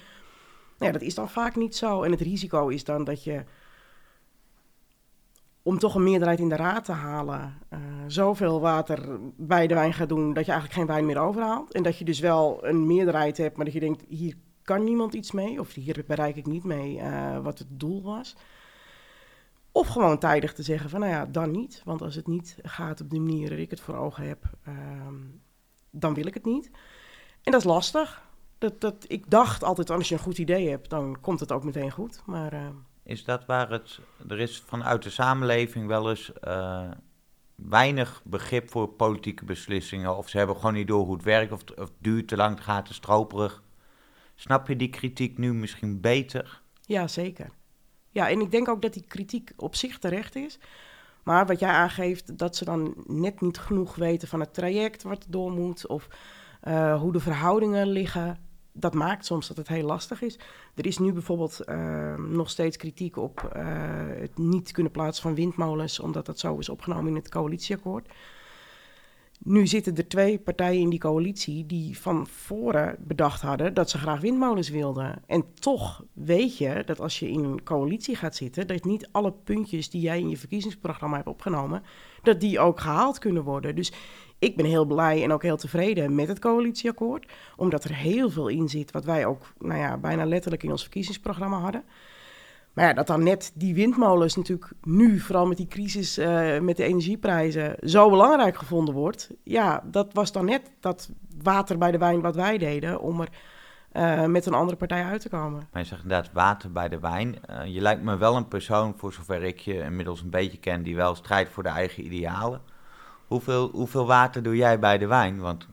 nou 0.78 0.92
ja, 0.92 0.92
dat 0.92 1.08
is 1.08 1.16
dan 1.16 1.30
vaak 1.30 1.56
niet 1.56 1.76
zo. 1.76 2.04
En 2.04 2.12
het 2.12 2.22
risico 2.22 2.68
is 2.68 2.84
dan 2.84 3.04
dat 3.04 3.24
je, 3.24 3.44
om 5.62 5.80
toch 5.80 5.96
een 5.96 6.04
meerderheid 6.04 6.40
in 6.40 6.50
de 6.50 6.56
raad 6.56 6.86
te 6.86 6.92
halen, 6.92 7.58
uh, 7.74 7.80
zoveel 8.08 8.60
water 8.60 9.20
bij 9.36 9.68
de 9.68 9.74
wijn 9.74 9.94
gaat 9.94 10.10
doen 10.10 10.34
dat 10.34 10.46
je 10.46 10.52
eigenlijk 10.52 10.80
geen 10.80 10.96
wijn 10.96 11.06
meer 11.06 11.20
overhaalt. 11.20 11.74
En 11.74 11.84
dat 11.84 11.98
je 11.98 12.06
dus 12.06 12.20
wel 12.20 12.66
een 12.66 12.86
meerderheid 12.86 13.38
hebt, 13.38 13.56
maar 13.56 13.66
dat 13.66 13.74
je 13.74 13.80
denkt, 13.80 14.04
hier 14.08 14.36
kan 14.62 14.84
niemand 14.84 15.14
iets 15.14 15.32
mee, 15.32 15.60
of 15.60 15.74
hier 15.74 16.04
bereik 16.08 16.36
ik 16.36 16.46
niet 16.46 16.64
mee 16.64 16.98
uh, 16.98 17.40
wat 17.40 17.60
het 17.60 17.68
doel 17.70 18.02
was. 18.02 18.36
Of 19.72 19.88
gewoon 19.88 20.18
tijdig 20.18 20.54
te 20.54 20.64
zeggen 20.64 20.90
van, 20.90 21.00
nou 21.00 21.12
ja, 21.12 21.26
dan 21.26 21.52
niet. 21.52 21.82
Want 21.86 22.02
als 22.02 22.16
het 22.16 22.28
niet 22.28 22.58
gaat 22.62 23.02
op 23.02 23.10
de 23.10 23.20
manier 23.20 23.50
dat 23.50 23.60
ik 23.60 23.70
het 23.70 23.80
voor 23.80 23.96
ogen 23.96 24.28
heb, 24.28 24.44
uh, 24.68 24.74
dan 25.90 26.14
wil 26.14 26.26
ik 26.26 26.34
het 26.34 26.46
niet. 26.46 26.72
En 27.44 27.52
dat 27.52 27.62
is 27.62 27.68
lastig. 27.68 28.27
Dat, 28.58 28.82
dat, 28.82 29.06
ik 29.08 29.30
dacht 29.30 29.64
altijd, 29.64 29.90
als 29.90 30.10
je 30.10 30.16
een 30.16 30.22
goed 30.22 30.38
idee 30.38 30.70
hebt, 30.70 30.90
dan 30.90 31.18
komt 31.22 31.40
het 31.40 31.52
ook 31.52 31.64
meteen 31.64 31.92
goed. 31.92 32.22
Maar, 32.26 32.54
uh... 32.54 32.68
Is 33.04 33.24
dat 33.24 33.46
waar 33.46 33.70
het... 33.70 34.00
Er 34.28 34.40
is 34.40 34.64
vanuit 34.66 35.04
de 35.04 35.10
samenleving 35.10 35.88
wel 35.88 36.10
eens 36.10 36.32
uh, 36.48 36.92
weinig 37.56 38.22
begrip 38.24 38.70
voor 38.70 38.88
politieke 38.88 39.46
beslissingen. 39.46 40.18
Of 40.18 40.30
ze 40.30 40.38
hebben 40.38 40.56
gewoon 40.56 40.74
niet 40.74 40.88
door 40.88 41.06
hoe 41.06 41.14
het 41.14 41.24
werkt, 41.24 41.52
of, 41.52 41.62
of 41.62 41.88
het 41.88 41.98
duurt 42.00 42.28
te 42.28 42.36
lang, 42.36 42.56
het 42.56 42.64
gaat 42.64 42.86
te 42.86 42.94
stroperig. 42.94 43.64
Snap 44.36 44.68
je 44.68 44.76
die 44.76 44.90
kritiek 44.90 45.38
nu 45.38 45.54
misschien 45.54 46.02
beter? 46.02 46.62
Ja, 46.82 47.08
zeker. 47.08 47.50
Ja, 48.10 48.30
en 48.30 48.40
ik 48.40 48.52
denk 48.52 48.68
ook 48.68 48.82
dat 48.82 48.94
die 48.94 49.06
kritiek 49.08 49.52
op 49.56 49.76
zich 49.76 50.00
terecht 50.00 50.36
is. 50.36 50.60
Maar 51.24 51.46
wat 51.46 51.60
jij 51.60 51.72
aangeeft, 51.72 52.38
dat 52.38 52.56
ze 52.56 52.66
dan 52.66 52.94
net 53.06 53.42
niet 53.42 53.58
genoeg 53.58 53.96
weten 53.96 54.28
van 54.28 54.40
het 54.40 54.54
traject 54.54 55.04
wat 55.04 55.26
door 55.30 55.52
moet... 55.52 55.88
of 55.88 56.08
uh, 56.64 57.00
hoe 57.00 57.12
de 57.12 57.20
verhoudingen 57.20 57.88
liggen 57.88 58.38
dat 58.80 58.94
maakt 58.94 59.26
soms 59.26 59.48
dat 59.48 59.58
het 59.58 59.68
heel 59.68 59.86
lastig 59.86 60.22
is. 60.22 60.40
Er 60.76 60.86
is 60.86 60.98
nu 60.98 61.14
bijvoorbeeld 61.14 61.62
uh, 61.66 62.16
nog 62.16 62.50
steeds 62.50 62.78
kritiek 62.78 63.18
op 63.18 63.52
uh, 63.56 63.64
het 64.20 64.38
niet 64.38 64.72
kunnen 64.72 64.92
plaatsen 64.92 65.24
van 65.24 65.36
windmolens, 65.36 66.00
omdat 66.00 66.26
dat 66.26 66.40
zo 66.40 66.58
is 66.58 66.70
opgenomen 66.70 67.08
in 67.08 67.16
het 67.16 67.30
coalitieakkoord. 67.30 68.08
Nu 69.40 69.68
zitten 69.68 69.96
er 69.96 70.08
twee 70.08 70.40
partijen 70.40 70.82
in 70.82 70.90
die 70.90 71.00
coalitie 71.00 71.66
die 71.66 72.00
van 72.00 72.28
voren 72.28 72.96
bedacht 73.00 73.42
hadden 73.42 73.74
dat 73.74 73.90
ze 73.90 73.98
graag 73.98 74.22
windmolens 74.22 74.70
wilden. 74.70 75.22
En 75.26 75.54
toch 75.54 76.04
weet 76.14 76.58
je 76.58 76.84
dat 76.86 77.00
als 77.00 77.20
je 77.20 77.30
in 77.30 77.44
een 77.44 77.64
coalitie 77.64 78.16
gaat 78.16 78.36
zitten, 78.36 78.68
dat 78.68 78.84
niet 78.84 79.10
alle 79.12 79.32
puntjes 79.32 79.90
die 79.90 80.02
jij 80.02 80.20
in 80.20 80.30
je 80.30 80.38
verkiezingsprogramma 80.38 81.16
hebt 81.16 81.28
opgenomen, 81.28 81.84
dat 82.24 82.40
die 82.40 82.60
ook 82.60 82.80
gehaald 82.80 83.20
kunnen 83.20 83.44
worden. 83.44 83.76
Dus 83.76 83.92
ik 84.40 84.56
ben 84.56 84.66
heel 84.66 84.86
blij 84.86 85.24
en 85.24 85.32
ook 85.32 85.44
heel 85.44 85.58
tevreden 85.58 86.16
met 86.16 86.28
het 86.28 86.40
coalitieakkoord. 86.40 87.32
Omdat 87.56 87.84
er 87.84 87.96
heel 87.96 88.30
veel 88.30 88.48
in 88.48 88.70
zit 88.70 88.92
wat 88.92 89.06
wij 89.06 89.26
ook 89.26 89.54
nou 89.60 89.80
ja, 89.80 89.98
bijna 89.98 90.26
letterlijk 90.26 90.64
in 90.64 90.72
ons 90.72 90.82
verkiezingsprogramma 90.82 91.60
hadden. 91.60 91.84
Maar 92.74 92.86
ja, 92.86 92.94
dat 92.94 93.08
dan 93.08 93.24
net 93.24 93.52
die 93.54 93.74
windmolens 93.74 94.36
natuurlijk 94.36 94.72
nu, 94.84 95.20
vooral 95.20 95.48
met 95.48 95.58
die 95.58 95.68
crisis 95.68 96.18
uh, 96.18 96.60
met 96.60 96.78
de 96.78 96.84
energieprijzen, 96.84 97.76
zo 97.82 98.10
belangrijk 98.10 98.58
gevonden 98.58 98.94
wordt. 98.94 99.30
Ja, 99.44 99.84
dat 99.86 100.14
was 100.14 100.32
dan 100.32 100.46
net 100.46 100.72
dat 100.80 101.10
water 101.44 101.78
bij 101.78 101.92
de 101.92 101.98
wijn 101.98 102.22
wat 102.22 102.36
wij 102.36 102.58
deden 102.58 103.02
om 103.02 103.22
er 103.22 103.30
uh, 103.94 104.26
met 104.26 104.46
een 104.46 104.54
andere 104.54 104.78
partij 104.78 105.04
uit 105.04 105.22
te 105.22 105.30
komen. 105.30 105.68
Maar 105.72 105.82
je 105.82 105.88
zegt 105.88 106.02
inderdaad 106.02 106.32
water 106.34 106.72
bij 106.72 106.90
de 106.90 107.00
wijn. 107.00 107.36
Uh, 107.50 107.66
je 107.66 107.82
lijkt 107.82 108.02
me 108.02 108.18
wel 108.18 108.36
een 108.36 108.48
persoon, 108.48 108.94
voor 108.98 109.14
zover 109.14 109.44
ik 109.44 109.60
je 109.60 109.80
inmiddels 109.80 110.22
een 110.22 110.30
beetje 110.30 110.58
ken, 110.58 110.84
die 110.84 110.96
wel 110.96 111.16
strijdt 111.16 111.50
voor 111.50 111.64
de 111.64 111.70
eigen 111.70 112.06
idealen. 112.06 112.62
Hoeveel, 113.28 113.70
hoeveel 113.70 114.06
water 114.06 114.44
doe 114.44 114.56
jij 114.56 114.80
bij 114.80 114.98
de 114.98 115.08
wijn? 115.08 115.40
Want 115.40 115.68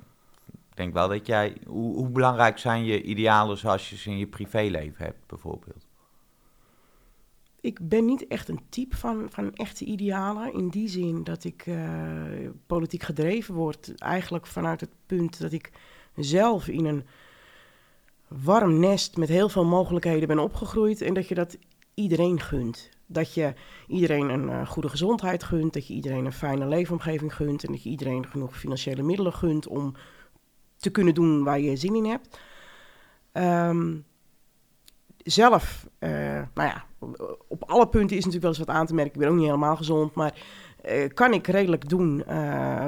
ik 0.53 0.77
denk 0.77 0.93
wel 0.93 1.09
dat 1.09 1.27
jij. 1.27 1.57
Hoe, 1.67 1.97
hoe 1.97 2.09
belangrijk 2.09 2.59
zijn 2.59 2.85
je 2.85 3.03
idealen 3.03 3.59
zoals 3.59 3.91
je 3.91 3.97
ze 3.97 4.11
in 4.11 4.19
je 4.19 4.27
privéleven 4.27 5.05
hebt, 5.05 5.27
bijvoorbeeld? 5.27 5.87
Ik 7.61 7.89
ben 7.89 8.05
niet 8.05 8.27
echt 8.27 8.49
een 8.49 8.61
type 8.69 8.97
van, 8.97 9.27
van 9.31 9.55
echte 9.55 9.85
idealen. 9.85 10.53
In 10.53 10.69
die 10.69 10.89
zin 10.89 11.25
dat 11.25 11.45
ik 11.45 11.67
uh, 11.67 11.81
politiek 12.67 13.03
gedreven 13.03 13.55
word. 13.55 13.95
Eigenlijk 13.95 14.47
vanuit 14.47 14.81
het 14.81 14.91
punt 15.07 15.41
dat 15.41 15.53
ik 15.53 15.71
zelf 16.17 16.69
in 16.69 16.85
een 16.85 17.05
warm 18.29 18.81
nest 18.81 19.17
met 19.17 19.29
heel 19.29 19.49
veel 19.49 19.65
mogelijkheden 19.65 20.29
ben 20.29 20.39
opgegroeid. 20.39 21.01
En 21.01 21.15
dat 21.15 21.29
je 21.29 21.35
dat 21.35 21.59
iedereen 21.95 22.41
gunt. 22.41 22.91
Dat 23.15 23.35
je 23.35 23.55
iedereen 23.87 24.29
een 24.29 24.49
uh, 24.49 24.67
goede 24.67 24.89
gezondheid 24.89 25.43
gunt. 25.43 25.73
Dat 25.73 25.87
je 25.87 25.95
iedereen 25.95 26.25
een 26.25 26.33
fijne 26.33 26.67
leefomgeving 26.67 27.35
gunt. 27.35 27.65
En 27.65 27.73
dat 27.73 27.83
je 27.83 27.91
iedereen 27.91 28.27
genoeg 28.27 28.59
financiële 28.59 29.03
middelen 29.03 29.33
gunt 29.33 29.67
om 29.67 29.95
te 30.77 30.91
kunnen 30.91 31.15
doen 31.15 31.45
waar 31.45 31.61
je 31.61 31.77
zin 31.77 31.95
in 31.95 32.05
hebt. 32.05 32.39
Um, 33.33 34.05
zelf, 35.25 35.89
uh, 35.99 36.11
nou 36.55 36.69
ja, 36.69 36.85
op 37.49 37.65
alle 37.65 37.89
punten 37.89 38.17
is 38.17 38.25
natuurlijk 38.25 38.43
wel 38.43 38.51
eens 38.51 38.59
wat 38.59 38.77
aan 38.77 38.87
te 38.87 38.95
merken. 38.95 39.15
Ik 39.15 39.21
ben 39.21 39.29
ook 39.29 39.37
niet 39.37 39.45
helemaal 39.45 39.77
gezond, 39.77 40.15
maar 40.15 40.43
uh, 40.89 41.09
kan 41.15 41.33
ik 41.33 41.47
redelijk 41.47 41.89
doen 41.89 42.25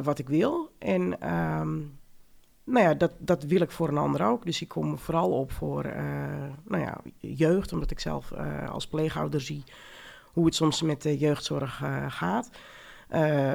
wat 0.02 0.18
ik 0.18 0.28
wil. 0.28 0.70
En 0.78 1.34
um, 1.34 1.98
nou 2.64 2.86
ja, 2.86 2.94
dat, 2.94 3.12
dat 3.18 3.42
wil 3.42 3.60
ik 3.60 3.70
voor 3.70 3.88
een 3.88 3.98
ander 3.98 4.26
ook. 4.26 4.44
Dus 4.44 4.62
ik 4.62 4.68
kom 4.68 4.98
vooral 4.98 5.30
op 5.30 5.52
voor 5.52 5.82
nou 6.64 6.82
ja, 6.82 7.00
jeugd, 7.18 7.72
omdat 7.72 7.90
ik 7.90 8.00
zelf 8.00 8.32
als 8.70 8.86
pleegouder 8.86 9.40
zie 9.40 9.64
hoe 10.36 10.44
het 10.44 10.54
soms 10.54 10.82
met 10.82 11.02
de 11.02 11.18
jeugdzorg 11.18 11.82
gaat. 12.08 12.50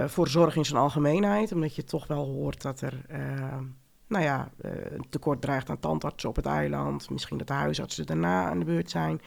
voor 0.08 0.28
zorg 0.28 0.56
in 0.56 0.66
zijn 0.66 0.82
algemeenheid, 0.82 1.52
omdat 1.52 1.76
je 1.76 1.84
toch 1.84 2.08
wel 2.08 2.26
hoort 2.26 2.62
dat 2.62 2.82
er 2.82 3.06
nou 4.08 4.24
ja, 4.24 4.52
een 4.62 5.06
tekort 5.10 5.42
dreigt 5.42 5.70
aan 5.70 5.80
tandartsen 5.80 6.30
op 6.30 6.36
het 6.36 6.46
eiland. 6.46 7.10
Misschien 7.10 7.38
dat 7.38 7.48
de 7.48 7.54
huisartsen 7.54 8.06
daarna 8.06 8.50
aan 8.50 8.60
de 8.60 8.66
beurt 8.66 8.90
zijn. 8.90 9.22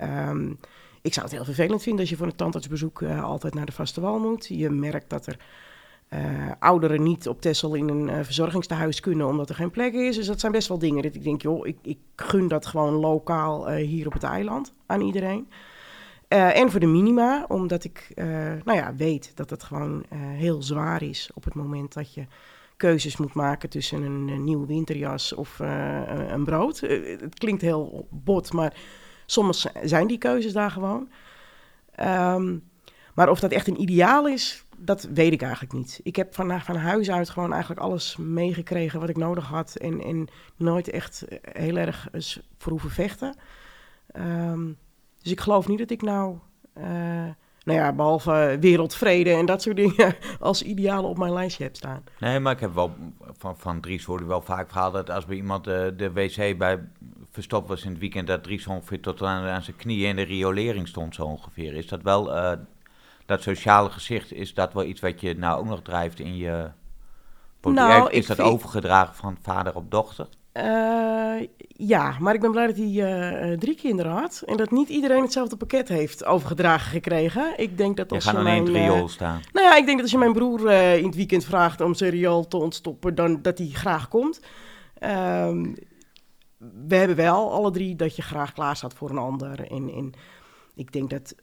Um, 0.00 0.58
ik 1.02 1.12
zou 1.12 1.26
het 1.26 1.34
heel 1.34 1.44
vervelend 1.44 1.82
vinden 1.82 2.00
als 2.00 2.10
je 2.10 2.16
voor 2.16 2.26
een 2.26 2.36
tandartsbezoek 2.36 3.02
altijd 3.02 3.54
naar 3.54 3.66
de 3.66 3.72
vaste 3.72 4.00
wal 4.00 4.18
moet. 4.18 4.46
Je 4.46 4.70
merkt 4.70 5.10
dat 5.10 5.26
er 5.26 5.38
ouderen 6.58 7.02
niet 7.02 7.28
op 7.28 7.40
Texel 7.40 7.74
in 7.74 7.88
een 7.88 8.08
uh, 8.08 8.18
verzorgingstehuis 8.22 9.00
kunnen 9.00 9.26
omdat 9.26 9.48
er 9.48 9.54
geen 9.54 9.70
plek 9.70 9.92
is. 9.92 10.16
Dus 10.16 10.26
dat 10.26 10.40
zijn 10.40 10.52
best 10.52 10.68
wel 10.68 10.78
dingen 10.78 11.02
dat 11.02 11.14
ik 11.14 11.24
denk, 11.24 11.42
joh, 11.42 11.66
ik, 11.66 11.78
ik 11.82 11.98
gun 12.16 12.48
dat 12.48 12.66
gewoon 12.66 12.92
lokaal 12.92 13.70
hier 13.70 14.06
op 14.06 14.12
het 14.12 14.22
eiland 14.22 14.74
aan 14.86 15.00
iedereen. 15.00 15.48
En 16.28 16.70
voor 16.70 16.80
de 16.80 16.86
minima, 16.86 17.44
omdat 17.48 17.84
ik 17.84 18.12
nou 18.64 18.78
ja, 18.78 18.94
weet 18.94 19.32
dat 19.34 19.50
het 19.50 19.62
gewoon 19.62 20.04
heel 20.12 20.62
zwaar 20.62 21.02
is 21.02 21.30
op 21.34 21.44
het 21.44 21.54
moment 21.54 21.92
dat 21.92 22.14
je 22.14 22.26
keuzes 22.76 23.16
moet 23.16 23.34
maken 23.34 23.68
tussen 23.68 24.02
een, 24.02 24.44
nieuwe 24.44 24.66
winterjas 24.66 25.34
of 25.34 25.58
een 26.28 26.44
brood. 26.44 26.80
Het 26.80 27.38
klinkt 27.38 27.62
heel 27.62 28.06
bot, 28.10 28.52
maar 28.52 28.74
soms 29.26 29.66
zijn 29.82 30.06
die 30.06 30.18
keuzes 30.18 30.52
daar 30.52 30.70
gewoon. 30.70 31.08
Um, 32.00 32.68
maar 33.18 33.30
of 33.30 33.40
dat 33.40 33.52
echt 33.52 33.66
een 33.66 33.80
ideaal 33.80 34.28
is, 34.28 34.64
dat 34.76 35.02
weet 35.02 35.32
ik 35.32 35.42
eigenlijk 35.42 35.72
niet. 35.72 36.00
Ik 36.02 36.16
heb 36.16 36.34
van, 36.34 36.60
van 36.60 36.76
huis 36.76 37.10
uit 37.10 37.30
gewoon 37.30 37.52
eigenlijk 37.52 37.80
alles 37.80 38.16
meegekregen 38.16 39.00
wat 39.00 39.08
ik 39.08 39.16
nodig 39.16 39.44
had. 39.44 39.76
En, 39.76 40.00
en 40.02 40.28
nooit 40.56 40.90
echt 40.90 41.24
heel 41.52 41.76
erg 41.76 42.08
voor 42.58 42.72
hoeven 42.72 42.90
vechten. 42.90 43.36
Um, 44.16 44.78
dus 45.28 45.36
ik 45.36 45.42
geloof 45.42 45.68
niet 45.68 45.78
dat 45.78 45.90
ik 45.90 46.02
nou... 46.02 46.38
Uh, 46.78 46.84
nou 47.64 47.80
ja, 47.80 47.92
behalve 47.92 48.56
wereldvrede 48.60 49.30
en 49.30 49.46
dat 49.46 49.62
soort 49.62 49.76
dingen 49.76 50.16
als 50.40 50.62
idealen 50.62 51.10
op 51.10 51.18
mijn 51.18 51.32
lijstje 51.32 51.64
heb 51.64 51.76
staan. 51.76 52.04
Nee, 52.18 52.40
maar 52.40 52.52
ik 52.52 52.60
heb 52.60 52.74
wel 52.74 52.96
van, 53.38 53.58
van 53.58 53.80
Dries 53.80 54.04
hoorde 54.04 54.24
wel 54.24 54.42
vaak 54.42 54.68
verhaal 54.68 54.90
dat 54.90 55.10
als 55.10 55.24
bij 55.24 55.36
iemand 55.36 55.64
de, 55.64 55.94
de 55.96 56.12
wc 56.12 56.58
bij 56.58 56.88
verstopt 57.30 57.68
was 57.68 57.84
in 57.84 57.90
het 57.90 57.98
weekend, 57.98 58.26
dat 58.26 58.42
Dries 58.42 58.66
ongeveer 58.66 59.00
tot 59.00 59.22
aan, 59.22 59.44
aan 59.44 59.62
zijn 59.62 59.76
knieën 59.76 60.08
in 60.08 60.16
de 60.16 60.22
riolering 60.22 60.88
stond 60.88 61.14
zo 61.14 61.24
ongeveer. 61.24 61.74
Is 61.74 61.88
dat 61.88 62.02
wel, 62.02 62.36
uh, 62.36 62.52
dat 63.26 63.42
sociale 63.42 63.90
gezicht, 63.90 64.32
is 64.32 64.54
dat 64.54 64.72
wel 64.72 64.84
iets 64.84 65.00
wat 65.00 65.20
je 65.20 65.34
nou 65.34 65.58
ook 65.58 65.66
nog 65.66 65.82
drijft 65.82 66.20
in 66.20 66.36
je... 66.36 66.70
Nou, 67.60 68.10
is 68.10 68.26
dat 68.26 68.36
vind... 68.36 68.48
overgedragen 68.48 69.14
van 69.14 69.36
vader 69.42 69.74
op 69.74 69.90
dochter? 69.90 70.28
Uh, 70.54 71.46
ja, 71.66 72.16
maar 72.18 72.34
ik 72.34 72.40
ben 72.40 72.50
blij 72.50 72.66
dat 72.66 72.76
hij 72.76 72.86
uh, 72.86 73.58
drie 73.58 73.74
kinderen 73.74 74.12
had. 74.12 74.42
En 74.46 74.56
dat 74.56 74.70
niet 74.70 74.88
iedereen 74.88 75.22
hetzelfde 75.22 75.56
pakket 75.56 75.88
heeft 75.88 76.24
overgedragen 76.24 76.90
gekregen. 76.90 77.52
Ik 77.56 77.78
denk 77.78 77.96
dat 77.96 78.12
als 78.12 78.24
je, 78.24 78.30
je 78.30 78.38
mijn, 78.38 78.66
in 78.66 78.74
het 78.74 78.74
riool 78.74 79.08
staan. 79.08 79.40
Nou 79.52 79.66
ja, 79.66 79.76
ik 79.76 79.84
denk 79.84 79.96
dat 79.96 80.02
als 80.02 80.10
je 80.10 80.18
mijn 80.18 80.32
broer 80.32 80.72
in 80.72 81.04
het 81.06 81.14
weekend 81.14 81.44
vraagt 81.44 81.80
om 81.80 81.94
zijn 81.94 82.10
riool 82.10 82.48
te 82.48 82.56
ontstoppen, 82.56 83.14
dan 83.14 83.42
dat 83.42 83.58
hij 83.58 83.68
graag 83.68 84.08
komt. 84.08 84.40
Um, 85.00 85.74
we 86.58 86.96
hebben 86.96 87.16
wel 87.16 87.52
alle 87.52 87.70
drie 87.70 87.96
dat 87.96 88.16
je 88.16 88.22
graag 88.22 88.52
klaar 88.52 88.76
staat 88.76 88.94
voor 88.94 89.10
een 89.10 89.18
ander. 89.18 89.70
En, 89.70 89.90
en 89.90 90.12
ik 90.74 90.92
denk 90.92 91.10
dat 91.10 91.34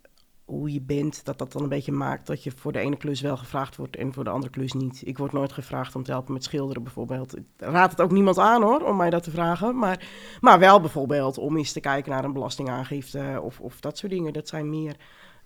hoe 0.45 0.73
je 0.73 0.81
bent, 0.81 1.25
dat 1.25 1.37
dat 1.37 1.51
dan 1.51 1.63
een 1.63 1.69
beetje 1.69 1.91
maakt 1.91 2.27
dat 2.27 2.43
je 2.43 2.51
voor 2.51 2.71
de 2.71 2.79
ene 2.79 2.97
klus 2.97 3.21
wel 3.21 3.37
gevraagd 3.37 3.75
wordt 3.75 3.95
en 3.95 4.13
voor 4.13 4.23
de 4.23 4.29
andere 4.29 4.51
klus 4.51 4.73
niet. 4.73 5.01
Ik 5.05 5.17
word 5.17 5.31
nooit 5.31 5.53
gevraagd 5.53 5.95
om 5.95 6.03
te 6.03 6.11
helpen 6.11 6.33
met 6.33 6.43
schilderen 6.43 6.83
bijvoorbeeld. 6.83 7.37
Ik 7.37 7.43
raad 7.57 7.91
het 7.91 8.01
ook 8.01 8.11
niemand 8.11 8.37
aan 8.37 8.61
hoor, 8.61 8.81
om 8.81 8.95
mij 8.95 9.09
dat 9.09 9.23
te 9.23 9.31
vragen. 9.31 9.77
Maar, 9.77 10.07
maar 10.41 10.59
wel 10.59 10.79
bijvoorbeeld 10.81 11.37
om 11.37 11.57
eens 11.57 11.71
te 11.71 11.79
kijken 11.79 12.11
naar 12.11 12.23
een 12.23 12.33
belastingaangifte 12.33 13.39
of, 13.43 13.59
of 13.59 13.79
dat 13.79 13.97
soort 13.97 14.11
dingen. 14.11 14.33
Dat 14.33 14.47
zijn 14.47 14.69
meer 14.69 14.95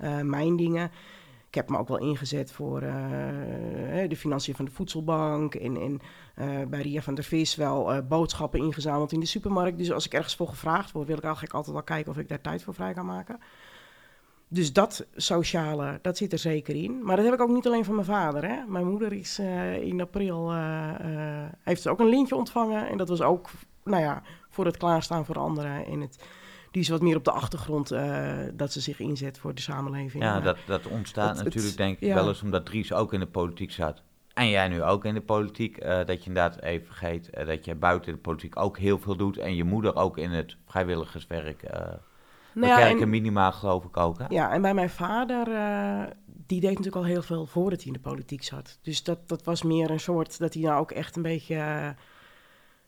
uh, 0.02 0.20
mijn 0.22 0.56
dingen. 0.56 0.92
Ik 1.48 1.56
heb 1.56 1.70
me 1.70 1.78
ook 1.78 1.88
wel 1.88 1.98
ingezet 1.98 2.52
voor 2.52 2.84
uh, 2.84 2.90
de 4.08 4.16
financiën 4.16 4.56
van 4.56 4.66
de 4.66 4.72
voedselbank 4.72 5.56
en, 5.56 5.78
en 5.78 6.00
uh, 6.40 6.68
bij 6.68 6.82
Ria 6.82 7.02
van 7.02 7.16
der 7.16 7.24
Vis 7.24 7.56
wel 7.56 8.04
boodschappen 8.08 8.60
ingezameld 8.60 9.12
in 9.12 9.20
de 9.20 9.26
supermarkt. 9.26 9.78
Dus 9.78 9.92
als 9.92 10.06
ik 10.06 10.14
ergens 10.14 10.36
voor 10.36 10.48
gevraagd 10.48 10.92
word, 10.92 11.08
wil 11.08 11.18
ik 11.18 11.24
eigenlijk 11.24 11.54
altijd 11.54 11.74
wel 11.74 11.84
kijken 11.84 12.12
of 12.12 12.18
ik 12.18 12.28
daar 12.28 12.42
tijd 12.42 12.64
voor 12.64 12.74
vrij 12.74 12.94
kan 12.94 13.06
maken. 13.06 13.40
Dus 14.52 14.74
dat 14.74 15.08
sociale, 15.16 16.00
dat 16.02 16.18
zit 16.18 16.32
er 16.32 16.40
zeker 16.40 16.76
in. 16.76 17.04
Maar 17.04 17.16
dat 17.16 17.26
heb 17.26 17.34
ik 17.34 17.42
ook 17.42 17.50
niet 17.50 17.66
alleen 17.66 17.86
van 17.86 17.96
mijn 17.96 18.08
vader. 18.08 18.48
Hè. 18.48 18.56
Mijn 18.68 18.88
moeder 18.88 19.14
is 19.14 19.40
uh, 19.40 19.82
in 19.82 20.02
april, 20.02 20.54
uh, 20.54 20.92
uh, 21.06 21.46
heeft 21.64 21.88
ook 21.88 22.00
een 22.00 22.10
lintje 22.10 22.36
ontvangen. 22.36 22.90
En 22.90 22.98
dat 22.98 23.10
was 23.10 23.22
ook, 23.22 23.50
nou 23.84 24.02
ja, 24.04 24.22
voor 24.50 24.66
het 24.66 24.78
klaarstaan 24.78 25.26
voor 25.26 25.40
anderen. 25.40 25.86
En 25.86 26.02
het, 26.02 26.24
die 26.72 26.82
is 26.82 26.90
wat 26.90 27.02
meer 27.02 27.16
op 27.16 27.24
de 27.24 27.32
achtergrond 27.32 27.90
dat 28.54 28.72
ze 28.72 28.82
zich 28.82 29.00
inzet 29.00 29.38
voor 29.38 29.56
de 29.56 29.62
samenleving. 29.62 30.24
Ja, 30.24 30.40
dat, 30.40 30.58
dat 30.66 30.88
ontstaat 30.88 31.36
het, 31.36 31.46
natuurlijk 31.46 31.68
het, 31.68 31.78
denk 31.78 32.00
ik 32.00 32.08
ja. 32.08 32.16
wel 32.16 32.28
eens 32.28 32.42
omdat 32.42 32.66
Dries 32.66 32.94
ook 32.94 33.14
in 33.14 33.20
de 33.20 33.28
politiek 33.28 33.72
zat. 33.72 34.02
En 34.34 34.50
jij 34.50 34.68
nu 34.68 34.84
ook 34.84 35.06
in 35.06 35.14
de 35.14 35.22
politiek, 35.22 35.82
dat 35.82 36.24
je 36.24 36.30
inderdaad 36.30 36.62
even 36.62 36.86
vergeet 36.86 37.30
dat 37.46 37.66
je 37.66 37.76
buiten 37.76 38.14
de 38.14 38.20
politiek 38.20 38.60
ook 38.60 38.78
heel 38.78 39.00
veel 39.00 39.16
doet. 39.16 39.38
En 39.38 39.56
je 39.56 39.64
moeder 39.64 39.96
ook 39.96 40.18
in 40.18 40.32
het 40.32 40.58
vrijwilligerswerk 40.68 41.64
nou 42.60 42.82
ja, 42.82 43.00
en, 43.00 43.10
minima 43.10 43.52
geloof 43.52 43.84
ik 43.84 43.98
ook, 43.98 44.18
hè? 44.18 44.26
Ja, 44.30 44.52
en 44.52 44.62
bij 44.62 44.74
mijn 44.74 44.90
vader, 44.90 45.48
uh, 45.48 46.04
die 46.26 46.60
deed 46.60 46.70
natuurlijk 46.70 46.96
al 46.96 47.04
heel 47.04 47.22
veel 47.22 47.46
voordat 47.46 47.80
hij 47.80 47.88
in 47.88 47.94
de 47.94 48.10
politiek 48.10 48.44
zat. 48.44 48.80
Dus 48.82 49.04
dat, 49.04 49.30
dat 49.30 49.44
was 49.44 49.64
meer 49.64 49.92
een 49.92 50.00
soort, 50.00 50.40
dat 50.40 50.54
hij 50.54 50.64
nou 50.64 50.80
ook 50.80 50.92
echt 50.92 51.16
een 51.16 51.22
beetje, 51.22 51.56
uh, 51.56 51.90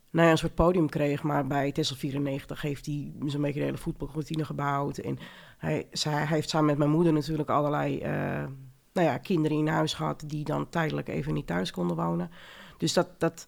nou 0.10 0.25
ja, 0.25 0.32
een 0.32 0.38
soort 0.38 0.56
podium 0.56 0.90
kreeg. 0.90 1.24
Maar 1.24 1.48
bij 1.48 1.72
Tessel 1.72 1.96
94 1.96 2.62
heeft 2.62 2.86
hij 2.86 3.12
zo'n 3.25 3.42
beetje 3.42 3.60
de 3.60 3.66
hele 3.66 3.78
voetbalroutine 3.78 4.46
gebouwd. 4.46 4.98
En 4.98 5.18
hij, 5.58 5.88
zij, 5.92 6.13
hij 6.13 6.25
heeft 6.25 6.50
samen 6.50 6.68
met 6.68 6.78
mijn 6.78 6.90
moeder 6.90 7.13
natuurlijk 7.13 7.50
allerlei, 7.50 7.98
uh, 7.98 8.46
nou 8.94 9.08
ja, 9.08 9.18
kinderen 9.18 9.58
in 9.58 9.68
huis 9.68 9.94
gehad 9.94 10.24
die 10.28 10.44
dan 10.44 10.70
tijdelijk 10.70 11.08
even 11.08 11.34
niet 11.34 11.48
thuis 11.48 11.72
konden 11.72 11.96
wonen. 11.96 12.32
Dus 12.78 12.94
dat... 12.94 13.08
dat 13.18 13.48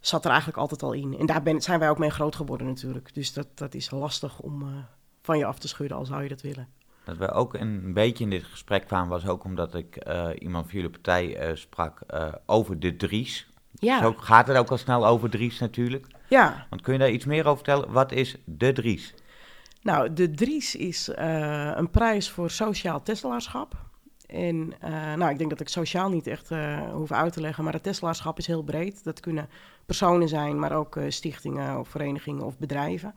zat 0.00 0.24
er 0.24 0.30
eigenlijk 0.30 0.58
altijd 0.58 0.82
al 0.82 0.92
in. 0.92 1.18
En 1.18 1.26
daar 1.26 1.42
ben, 1.42 1.60
zijn 1.60 1.78
wij 1.78 1.90
ook 1.90 1.98
mee 1.98 2.10
groot 2.10 2.36
geworden 2.36 2.66
natuurlijk. 2.66 3.14
Dus 3.14 3.32
dat, 3.32 3.46
dat 3.54 3.74
is 3.74 3.90
lastig 3.90 4.40
om, 4.40 4.86
van 5.28 5.38
je 5.38 5.44
af 5.44 5.58
te 5.58 5.68
schudden, 5.68 5.96
al 5.96 6.04
zou 6.04 6.22
je 6.22 6.28
dat 6.28 6.40
willen. 6.40 6.68
Dat 7.04 7.16
we 7.16 7.30
ook 7.30 7.54
een 7.54 7.92
beetje 7.92 8.24
in 8.24 8.30
dit 8.30 8.44
gesprek 8.44 8.86
kwamen, 8.86 9.08
was 9.08 9.26
ook 9.26 9.44
omdat 9.44 9.74
ik 9.74 10.06
uh, 10.08 10.28
iemand 10.38 10.64
van 10.64 10.74
jullie 10.74 10.90
partij 10.90 11.50
uh, 11.50 11.56
sprak 11.56 12.00
uh, 12.10 12.32
over 12.46 12.78
de 12.78 12.96
Dries. 12.96 13.48
Ja. 13.72 14.00
Zo 14.00 14.12
gaat 14.12 14.46
het 14.46 14.56
ook 14.56 14.70
al 14.70 14.78
snel 14.78 15.06
over 15.06 15.30
Dries 15.30 15.58
natuurlijk. 15.58 16.06
Ja. 16.28 16.66
Want 16.70 16.82
kun 16.82 16.92
je 16.92 16.98
daar 16.98 17.10
iets 17.10 17.24
meer 17.24 17.46
over 17.46 17.64
vertellen? 17.64 17.92
Wat 17.92 18.12
is 18.12 18.36
de 18.44 18.72
Dries? 18.72 19.14
Nou, 19.82 20.12
de 20.12 20.30
Dries 20.30 20.76
is 20.76 21.10
een 21.74 21.90
prijs 21.90 22.30
voor 22.30 22.50
sociaal 22.50 23.02
Teslaarschap. 23.02 23.74
En 24.26 24.72
nou, 25.16 25.30
ik 25.30 25.38
denk 25.38 25.50
dat 25.50 25.60
ik 25.60 25.68
sociaal 25.68 26.10
niet 26.10 26.26
echt 26.26 26.50
hoef 26.92 27.12
uit 27.12 27.32
te 27.32 27.40
leggen, 27.40 27.64
maar 27.64 27.72
het 27.72 27.82
Teslaarschap 27.82 28.38
is 28.38 28.46
heel 28.46 28.62
breed. 28.62 29.04
Dat 29.04 29.20
kunnen 29.20 29.48
personen 29.86 30.28
zijn, 30.28 30.58
maar 30.58 30.72
ook 30.72 30.98
stichtingen 31.08 31.78
of 31.78 31.88
verenigingen 31.88 32.42
of 32.44 32.58
bedrijven 32.58 33.14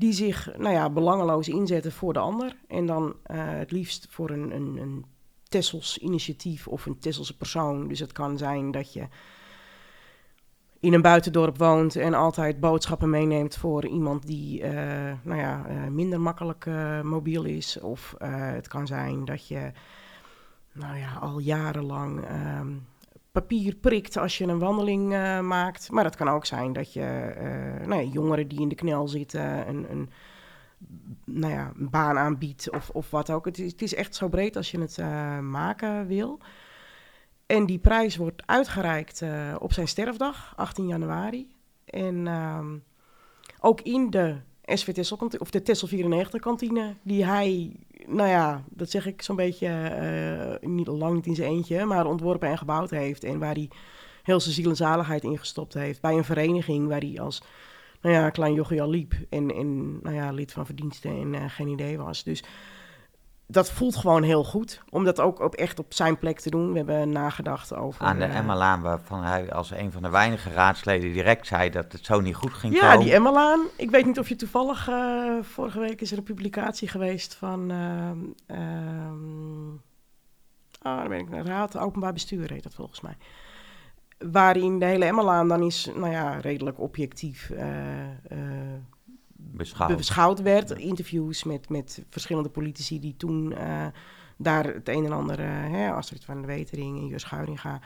die 0.00 0.12
zich 0.12 0.56
nou 0.58 0.74
ja, 0.74 0.90
belangeloos 0.90 1.48
inzetten 1.48 1.92
voor 1.92 2.12
de 2.12 2.18
ander. 2.18 2.56
En 2.68 2.86
dan 2.86 3.14
eh, 3.22 3.36
het 3.38 3.70
liefst 3.70 4.06
voor 4.10 4.30
een, 4.30 4.54
een, 4.54 4.76
een 4.76 5.04
Tessels 5.48 5.98
initiatief 5.98 6.68
of 6.68 6.86
een 6.86 6.98
Tesselse 6.98 7.36
persoon. 7.36 7.88
Dus 7.88 7.98
het 7.98 8.12
kan 8.12 8.38
zijn 8.38 8.70
dat 8.70 8.92
je 8.92 9.08
in 10.80 10.92
een 10.92 11.02
buitendorp 11.02 11.58
woont 11.58 11.96
en 11.96 12.14
altijd 12.14 12.60
boodschappen 12.60 13.10
meeneemt 13.10 13.56
voor 13.56 13.86
iemand 13.86 14.26
die 14.26 14.62
eh, 14.62 15.12
nou 15.22 15.40
ja, 15.40 15.66
eh, 15.66 15.86
minder 15.86 16.20
makkelijk 16.20 16.66
mobiel 17.02 17.44
is. 17.44 17.80
Of 17.80 18.14
het 18.18 18.68
kan 18.68 18.86
zijn 18.86 19.24
dat 19.24 19.48
je 19.48 19.72
nou 20.72 20.96
ja, 20.96 21.14
al 21.14 21.38
jarenlang 21.38 22.24
ehm, 22.24 22.72
papier 23.32 23.74
prikt 23.74 24.16
als 24.16 24.38
je 24.38 24.44
een 24.44 24.58
wandeling 24.58 25.12
uh, 25.12 25.40
maakt. 25.40 25.90
Maar 25.90 26.04
het 26.04 26.16
kan 26.16 26.28
ook 26.28 26.46
zijn 26.46 26.72
dat 26.72 26.92
je 26.92 27.34
uh, 27.80 27.86
nou 27.86 28.02
ja, 28.02 28.10
jongeren 28.12 28.48
die 28.48 28.60
in 28.60 28.68
de 28.68 28.74
knel 28.74 29.08
zitten 29.08 29.68
een, 29.68 29.90
een, 29.90 30.10
nou 31.24 31.52
ja, 31.52 31.72
een 31.78 31.90
baan 31.90 32.18
aanbiedt 32.18 32.70
of, 32.70 32.90
of 32.90 33.10
wat 33.10 33.30
ook. 33.30 33.44
Het 33.44 33.58
is, 33.58 33.72
het 33.72 33.82
is 33.82 33.94
echt 33.94 34.14
zo 34.14 34.28
breed 34.28 34.56
als 34.56 34.70
je 34.70 34.80
het 34.80 34.98
uh, 34.98 35.38
maken 35.38 36.06
wil. 36.06 36.38
En 37.46 37.66
die 37.66 37.78
prijs 37.78 38.16
wordt 38.16 38.42
uitgereikt 38.46 39.22
op 39.58 39.72
zijn 39.72 39.88
sterfdag, 39.88 40.52
18 40.56 40.86
januari. 40.86 41.54
En 41.84 42.26
ehm, 42.26 42.76
ook 43.60 43.80
in 43.80 44.10
de 44.10 44.36
Tessel, 44.76 45.30
of 45.38 45.50
de 45.50 45.62
Tessel 45.62 45.88
94 45.88 46.40
kantine, 46.40 46.94
die 47.02 47.24
hij 47.24 47.72
nou 48.06 48.28
ja, 48.28 48.64
dat 48.68 48.90
zeg 48.90 49.06
ik 49.06 49.22
zo'n 49.22 49.36
beetje, 49.36 49.66
uh, 50.62 50.68
niet 50.70 50.86
lang 50.86 51.14
niet 51.14 51.26
in 51.26 51.34
zijn 51.34 51.50
eentje, 51.50 51.84
maar 51.84 52.06
ontworpen 52.06 52.48
en 52.48 52.58
gebouwd 52.58 52.90
heeft. 52.90 53.24
En 53.24 53.38
waar 53.38 53.54
hij 53.54 53.68
heel 54.22 54.40
zijn 54.40 54.54
ziel 54.54 54.68
en 54.70 54.76
zaligheid 54.76 55.24
ingestopt 55.24 55.74
heeft. 55.74 56.00
Bij 56.00 56.16
een 56.16 56.24
vereniging 56.24 56.88
waar 56.88 57.00
hij 57.00 57.20
als 57.20 57.42
nou 58.00 58.14
ja, 58.14 58.30
klein 58.30 58.54
jochie 58.54 58.82
al 58.82 58.90
liep. 58.90 59.14
En, 59.28 59.54
en 59.54 60.00
nou 60.02 60.14
ja, 60.14 60.32
lid 60.32 60.52
van 60.52 60.66
verdiensten 60.66 61.10
en 61.10 61.34
uh, 61.34 61.44
geen 61.48 61.68
idee 61.68 61.98
was. 61.98 62.22
Dus 62.22 62.44
dat 63.50 63.70
voelt 63.70 63.96
gewoon 63.96 64.22
heel 64.22 64.44
goed. 64.44 64.82
Om 64.90 65.04
dat 65.04 65.20
ook 65.20 65.40
op, 65.40 65.54
echt 65.54 65.78
op 65.78 65.94
zijn 65.94 66.18
plek 66.18 66.40
te 66.40 66.50
doen. 66.50 66.70
We 66.70 66.76
hebben 66.76 67.10
nagedacht 67.10 67.74
over... 67.74 68.04
Aan 68.04 68.18
de 68.18 68.26
uh, 68.26 68.36
Emma-laan, 68.36 68.80
waarvan 68.80 69.22
hij 69.22 69.52
als 69.52 69.70
een 69.70 69.92
van 69.92 70.02
de 70.02 70.08
weinige 70.08 70.50
raadsleden 70.50 71.12
direct 71.12 71.46
zei 71.46 71.70
dat 71.70 71.92
het 71.92 72.04
zo 72.04 72.20
niet 72.20 72.34
goed 72.34 72.52
ging 72.52 72.74
ja, 72.74 72.80
komen. 72.80 72.98
Ja, 72.98 73.04
die 73.04 73.14
Emma-laan. 73.14 73.60
Ik 73.76 73.90
weet 73.90 74.06
niet 74.06 74.18
of 74.18 74.28
je 74.28 74.36
toevallig... 74.36 74.88
Uh, 74.88 75.42
vorige 75.42 75.78
week 75.78 76.00
is 76.00 76.12
er 76.12 76.18
een 76.18 76.24
publicatie 76.24 76.88
geweest 76.88 77.34
van... 77.34 77.70
Uh, 77.70 78.56
oh, 80.82 80.98
dan 80.98 81.08
ben 81.08 81.18
ik 81.18 81.28
naar 81.28 81.44
Raad 81.44 81.78
Openbaar 81.78 82.12
Bestuur 82.12 82.50
heet 82.50 82.62
dat 82.62 82.74
volgens 82.74 83.00
mij. 83.00 83.16
Waarin 84.18 84.78
de 84.78 84.84
hele 84.84 85.04
Emma-laan 85.04 85.48
dan 85.48 85.62
is, 85.62 85.90
nou 85.94 86.10
ja, 86.10 86.36
redelijk 86.36 86.80
objectief 86.80 87.50
beschouwd, 89.42 89.96
beschouwd 89.96 90.42
werd. 90.42 90.70
Interviews 90.70 91.44
met, 91.44 91.68
met 91.68 92.04
verschillende 92.10 92.48
politici 92.48 93.00
die 93.00 93.16
toen 93.16 93.52
uh, 93.52 93.86
daar 94.36 94.64
het 94.64 94.88
een 94.88 95.04
en 95.04 95.12
ander, 95.12 95.40
uh, 95.40 95.46
hè, 95.48 95.92
Astrid 95.92 96.24
van 96.24 96.40
de 96.40 96.46
Wetering 96.46 96.98
en 96.98 97.06
Jus 97.06 97.22
Schuiringa. 97.22 97.80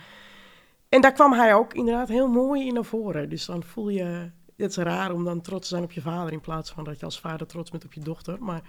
En 0.89 1.01
daar 1.01 1.13
kwam 1.13 1.33
hij 1.33 1.55
ook 1.55 1.75
inderdaad 1.75 2.09
heel 2.09 2.29
mooi 2.29 2.67
in 2.67 2.75
naar 2.75 2.85
voren. 2.85 3.29
Dus 3.29 3.45
dan 3.45 3.63
voel 3.63 3.89
je, 3.89 4.31
het 4.57 4.71
is 4.71 4.77
raar 4.77 5.13
om 5.13 5.25
dan 5.25 5.41
trots 5.41 5.69
te 5.69 5.75
zijn 5.75 5.85
op 5.85 5.93
je 5.93 6.01
vader 6.01 6.33
in 6.33 6.41
plaats 6.41 6.71
van 6.71 6.85
dat 6.85 6.99
je 6.99 7.05
als 7.05 7.21
vader 7.21 7.47
trots 7.47 7.71
bent 7.71 7.85
op 7.85 7.93
je 7.93 8.01
dochter. 8.01 8.43
Maar 8.43 8.63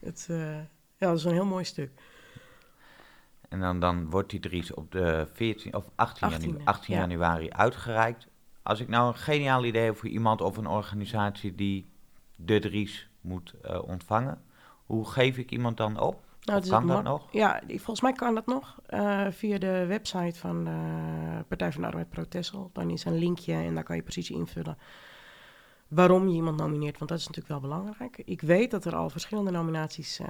het, 0.00 0.26
uh, 0.30 0.56
ja, 0.96 1.06
dat 1.08 1.16
is 1.16 1.24
een 1.24 1.32
heel 1.32 1.44
mooi 1.44 1.64
stuk. 1.64 1.90
En 3.48 3.60
dan, 3.60 3.80
dan 3.80 4.10
wordt 4.10 4.30
die 4.30 4.40
Dries 4.40 4.74
op 4.74 4.92
de 4.92 5.28
14 5.32 5.74
of 5.74 5.84
18, 5.94 6.28
18, 6.28 6.50
janu 6.50 6.64
18 6.64 6.94
ja. 6.94 7.00
januari 7.00 7.50
uitgereikt. 7.50 8.26
Als 8.62 8.80
ik 8.80 8.88
nou 8.88 9.08
een 9.08 9.18
geniaal 9.18 9.64
idee 9.64 9.84
heb 9.84 9.96
voor 9.96 10.08
iemand 10.08 10.40
of 10.40 10.56
een 10.56 10.66
organisatie 10.66 11.54
die 11.54 11.90
de 12.44 12.58
Dries 12.58 13.08
moet 13.20 13.54
uh, 13.64 13.82
ontvangen. 13.82 14.42
Hoe 14.86 15.06
geef 15.06 15.36
ik 15.38 15.50
iemand 15.50 15.76
dan 15.76 16.00
op? 16.00 16.28
Nou, 16.42 16.68
kan 16.68 16.86
dat 16.86 17.02
nog? 17.02 17.28
Ja, 17.32 17.60
volgens 17.66 18.00
mij 18.00 18.12
kan 18.12 18.34
dat 18.34 18.46
nog. 18.46 18.80
Uh, 18.90 19.26
via 19.30 19.58
de 19.58 19.86
website 19.86 20.38
van 20.38 20.64
de 20.64 21.44
Partij 21.48 21.72
van 21.72 21.80
de 21.80 21.86
Arbeid 21.86 22.08
Protestel. 22.08 22.70
Dan 22.72 22.90
is 22.90 23.04
een 23.04 23.18
linkje 23.18 23.52
en 23.52 23.74
daar 23.74 23.84
kan 23.84 23.96
je 23.96 24.02
precies 24.02 24.30
invullen 24.30 24.78
waarom 25.90 26.28
je 26.28 26.34
iemand 26.34 26.56
nomineert. 26.56 26.98
Want 26.98 27.10
dat 27.10 27.18
is 27.18 27.26
natuurlijk 27.26 27.60
wel 27.60 27.70
belangrijk. 27.70 28.22
Ik 28.24 28.40
weet 28.40 28.70
dat 28.70 28.84
er 28.84 28.96
al 28.96 29.10
verschillende 29.10 29.50
nominaties 29.50 30.20
uh, 30.20 30.26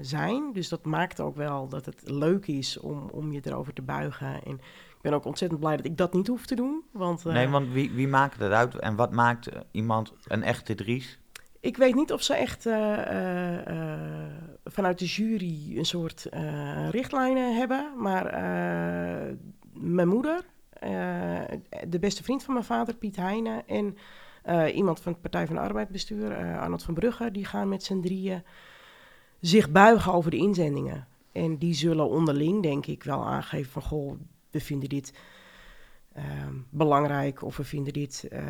zijn. 0.00 0.52
Dus 0.52 0.68
dat 0.68 0.84
maakt 0.84 1.20
ook 1.20 1.36
wel 1.36 1.68
dat 1.68 1.86
het 1.86 2.02
leuk 2.04 2.46
is 2.46 2.78
om, 2.78 3.08
om 3.12 3.32
je 3.32 3.40
erover 3.42 3.72
te 3.72 3.82
buigen. 3.82 4.44
En 4.44 4.54
ik 4.54 5.00
ben 5.00 5.12
ook 5.12 5.24
ontzettend 5.24 5.60
blij 5.60 5.76
dat 5.76 5.86
ik 5.86 5.96
dat 5.96 6.12
niet 6.12 6.26
hoef 6.26 6.46
te 6.46 6.54
doen. 6.54 6.82
Want, 6.90 7.24
nee, 7.24 7.48
want 7.48 7.68
wie, 7.72 7.90
wie 7.90 8.08
maakt 8.08 8.38
dat 8.38 8.52
uit? 8.52 8.74
En 8.74 8.96
wat 8.96 9.12
maakt 9.12 9.48
iemand 9.70 10.12
een 10.24 10.42
echte 10.42 10.74
Dries? 10.74 11.18
Ik 11.60 11.76
weet 11.76 11.94
niet 11.94 12.12
of 12.12 12.22
ze 12.22 12.34
echt 12.34 12.66
uh, 12.66 12.98
uh, 13.08 13.94
vanuit 14.64 14.98
de 14.98 15.04
jury 15.04 15.78
een 15.78 15.84
soort 15.84 16.28
richtlijnen 16.90 17.56
hebben. 17.56 17.92
Maar 17.96 18.24
mijn 19.72 20.08
moeder, 20.08 20.44
de 21.88 21.98
beste 22.00 22.22
vriend 22.22 22.42
van 22.42 22.54
mijn 22.54 22.66
vader, 22.66 22.94
Piet 22.94 23.16
Heijnen... 23.16 23.68
en 23.68 23.96
iemand 24.74 25.00
van 25.00 25.12
het 25.12 25.20
Partij 25.20 25.46
van 25.46 25.54
de 25.54 25.62
Arbeid 25.62 25.88
bestuur, 25.88 26.58
Arnold 26.58 26.82
van 26.82 26.94
Brugge... 26.94 27.30
die 27.30 27.44
gaan 27.44 27.68
met 27.68 27.82
z'n 27.82 28.00
drieën 28.00 28.42
zich 29.40 29.70
buigen 29.70 30.12
over 30.12 30.30
de 30.30 30.36
inzendingen. 30.36 31.06
En 31.32 31.56
die 31.56 31.74
zullen 31.74 32.08
onderling, 32.08 32.62
denk 32.62 32.86
ik, 32.86 33.02
wel 33.02 33.24
aangeven 33.24 33.72
van... 33.72 33.82
goh, 33.82 34.12
we 34.50 34.60
vinden 34.60 34.88
dit 34.88 35.12
Ehm, 36.12 36.54
belangrijk 36.70 37.42
of 37.42 37.56
we 37.56 37.64
vinden 37.64 37.92
dit 37.92 38.28
uh, 38.32 38.40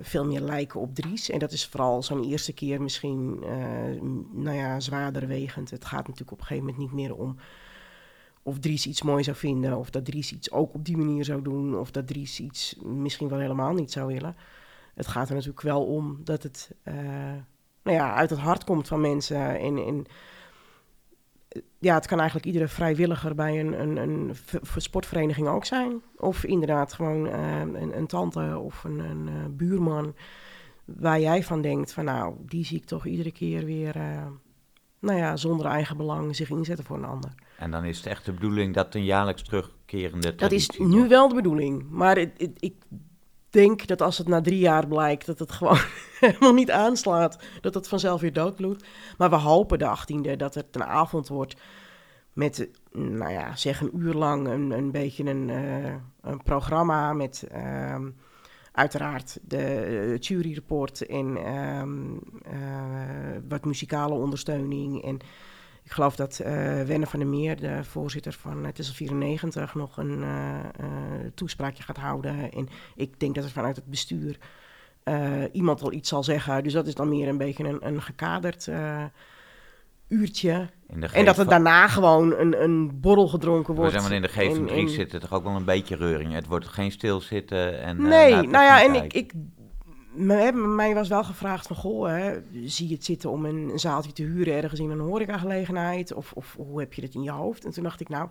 veel 0.00 0.24
meer 0.24 0.40
lijken 0.40 0.80
op 0.80 0.94
Dries. 0.94 1.30
En 1.30 1.38
dat 1.38 1.52
is 1.52 1.66
vooral 1.66 2.02
zo'n 2.02 2.24
eerste 2.24 2.52
keer 2.52 2.82
misschien 2.82 3.38
uh, 3.42 4.00
nou 4.32 4.56
ja, 4.56 4.80
zwaarder 4.80 5.26
wegend. 5.26 5.70
Het 5.70 5.84
gaat 5.84 6.06
natuurlijk 6.06 6.32
op 6.32 6.38
een 6.38 6.46
gegeven 6.46 6.68
moment 6.68 6.82
niet 6.82 6.92
meer 6.92 7.14
om 7.14 7.36
of 8.42 8.58
Dries 8.58 8.86
iets 8.86 9.02
mooi 9.02 9.24
zou 9.24 9.36
vinden, 9.36 9.76
of 9.76 9.90
dat 9.90 10.04
Dries 10.04 10.32
iets 10.32 10.50
ook 10.50 10.74
op 10.74 10.84
die 10.84 10.96
manier 10.96 11.24
zou 11.24 11.42
doen, 11.42 11.78
of 11.78 11.90
dat 11.90 12.06
Dries 12.06 12.40
iets 12.40 12.76
misschien 12.82 13.28
wel 13.28 13.38
helemaal 13.38 13.72
niet 13.72 13.92
zou 13.92 14.06
willen. 14.06 14.36
Het 14.94 15.06
gaat 15.06 15.28
er 15.28 15.34
natuurlijk 15.34 15.62
wel 15.62 15.84
om 15.84 16.20
dat 16.24 16.42
het 16.42 16.70
uh, 16.84 16.94
nou 17.82 17.96
ja, 17.96 18.14
uit 18.14 18.30
het 18.30 18.38
hart 18.38 18.64
komt 18.64 18.88
van 18.88 19.00
mensen 19.00 19.58
en, 19.58 19.76
en 19.76 20.04
ja, 21.78 21.94
het 21.94 22.06
kan 22.06 22.18
eigenlijk 22.18 22.46
iedere 22.46 22.68
vrijwilliger 22.68 23.34
bij 23.34 23.60
een, 23.60 23.80
een, 23.80 23.96
een 23.96 24.34
sportvereniging 24.76 25.48
ook 25.48 25.64
zijn. 25.64 26.02
Of 26.16 26.44
inderdaad 26.44 26.92
gewoon 26.92 27.26
uh, 27.26 27.60
een, 27.60 27.96
een, 27.96 28.06
tante 28.06 28.58
of 28.58 28.84
een, 28.84 28.98
een 28.98 29.26
uh, 29.26 29.44
buurman 29.50 30.14
waar 30.84 31.20
jij 31.20 31.42
van 31.42 31.62
denkt 31.62 31.92
van 31.92 32.04
nou, 32.04 32.34
die 32.46 32.64
zie 32.64 32.76
ik 32.76 32.84
toch 32.84 33.06
iedere 33.06 33.32
keer 33.32 33.64
weer, 33.64 33.96
uh, 33.96 34.26
nou 34.98 35.18
ja, 35.18 35.36
zonder 35.36 35.66
eigen 35.66 35.96
belang 35.96 36.36
zich 36.36 36.50
inzetten 36.50 36.84
voor 36.84 36.96
een 36.96 37.04
ander. 37.04 37.34
En 37.58 37.70
dan 37.70 37.84
is 37.84 37.96
het 37.96 38.06
echt 38.06 38.24
de 38.24 38.32
bedoeling 38.32 38.74
dat 38.74 38.94
een 38.94 39.04
jaarlijks 39.04 39.42
terugkerende 39.42 40.34
Dat 40.34 40.52
is 40.52 40.70
nu 40.78 41.08
wel 41.08 41.28
de 41.28 41.34
bedoeling, 41.34 41.90
maar 41.90 42.16
het, 42.16 42.32
het, 42.36 42.56
ik 42.58 42.74
denk 43.52 43.86
dat 43.86 44.02
als 44.02 44.18
het 44.18 44.28
na 44.28 44.40
drie 44.40 44.58
jaar 44.58 44.86
blijkt 44.86 45.26
dat 45.26 45.38
het 45.38 45.52
gewoon 45.52 45.78
helemaal 46.20 46.54
niet 46.54 46.70
aanslaat, 46.70 47.38
dat 47.60 47.74
het 47.74 47.88
vanzelf 47.88 48.20
weer 48.20 48.32
doodbloedt. 48.32 48.84
Maar 49.18 49.30
we 49.30 49.36
hopen 49.36 49.78
de 49.78 49.96
18e 49.96 50.36
dat 50.36 50.54
het 50.54 50.66
een 50.70 50.84
avond 50.84 51.28
wordt 51.28 51.56
met, 52.32 52.68
nou 52.92 53.32
ja, 53.32 53.56
zeg 53.56 53.80
een 53.80 53.96
uur 53.96 54.14
lang 54.14 54.48
een, 54.48 54.70
een 54.70 54.90
beetje 54.90 55.24
een, 55.24 55.48
uh, 55.48 55.94
een 56.20 56.42
programma 56.42 57.12
met 57.12 57.46
um, 57.92 58.16
uiteraard 58.72 59.38
de 59.42 59.86
uh, 59.90 60.18
juryrapport 60.18 61.06
en 61.06 61.56
um, 61.56 62.20
uh, 62.52 63.38
wat 63.48 63.64
muzikale 63.64 64.14
ondersteuning 64.14 65.04
en 65.04 65.18
ik 65.84 65.92
geloof 65.92 66.16
dat 66.16 66.40
uh, 66.42 66.46
Wenne 66.82 67.06
van 67.06 67.18
der 67.18 67.28
Meer, 67.28 67.60
de 67.60 67.84
voorzitter 67.84 68.32
van 68.32 68.64
het 68.64 68.78
is 68.78 68.90
94, 68.90 69.74
nog 69.74 69.96
een 69.96 70.18
uh, 70.18 70.58
uh, 70.80 70.86
toespraakje 71.34 71.82
gaat 71.82 71.96
houden. 71.96 72.52
En 72.52 72.68
ik 72.96 73.20
denk 73.20 73.34
dat 73.34 73.44
er 73.44 73.50
vanuit 73.50 73.76
het 73.76 73.86
bestuur 73.86 74.38
iemand 75.52 75.80
wel 75.80 75.92
iets 75.92 76.08
zal 76.08 76.22
zeggen. 76.22 76.62
Dus 76.62 76.72
dat 76.72 76.86
is 76.86 76.94
dan 76.94 77.08
meer 77.08 77.28
een 77.28 77.38
beetje 77.38 77.64
een, 77.64 77.86
een 77.86 78.02
gekaderd 78.02 78.68
uurtje. 80.08 80.68
En 81.12 81.24
dat 81.24 81.38
er 81.38 81.48
daarna 81.48 81.88
gewoon 81.88 82.34
een, 82.38 82.62
een 82.62 83.00
borrel 83.00 83.28
gedronken 83.28 83.74
wordt. 83.74 84.00
Maar 84.00 84.12
in 84.12 84.22
de 84.22 84.30
G3 84.30 84.90
zit 84.90 85.12
er 85.12 85.20
toch 85.20 85.32
ook 85.32 85.44
wel 85.44 85.56
een 85.56 85.64
beetje 85.64 85.96
reuring. 85.96 86.32
Het 86.32 86.46
wordt 86.46 86.68
geen 86.68 86.92
stilzitten. 86.92 87.82
En, 87.82 88.02
nee, 88.02 88.32
nou 88.32 88.64
ja, 88.64 88.82
en 88.82 88.94
ik, 88.94 89.12
ik 89.12 89.32
mij 90.14 90.94
was 90.94 91.08
wel 91.08 91.24
gevraagd 91.24 91.66
van, 91.66 91.76
goh, 91.76 92.06
hè, 92.06 92.40
zie 92.64 92.88
je 92.88 92.94
het 92.94 93.04
zitten 93.04 93.30
om 93.30 93.44
een, 93.44 93.68
een, 93.68 93.78
zaaltje 93.78 94.12
te 94.12 94.22
huren 94.22 94.54
ergens 94.54 94.80
in 94.80 94.90
een 94.90 94.98
horecagelegenheid? 95.00 96.12
Of, 96.12 96.32
of 96.32 96.54
hoe 96.56 96.80
heb 96.80 96.94
je 96.94 97.00
dat 97.00 97.14
in 97.14 97.22
je 97.22 97.30
hoofd? 97.30 97.64
En 97.64 97.70
toen 97.70 97.82
dacht 97.82 98.00
ik, 98.00 98.08
nou, 98.08 98.28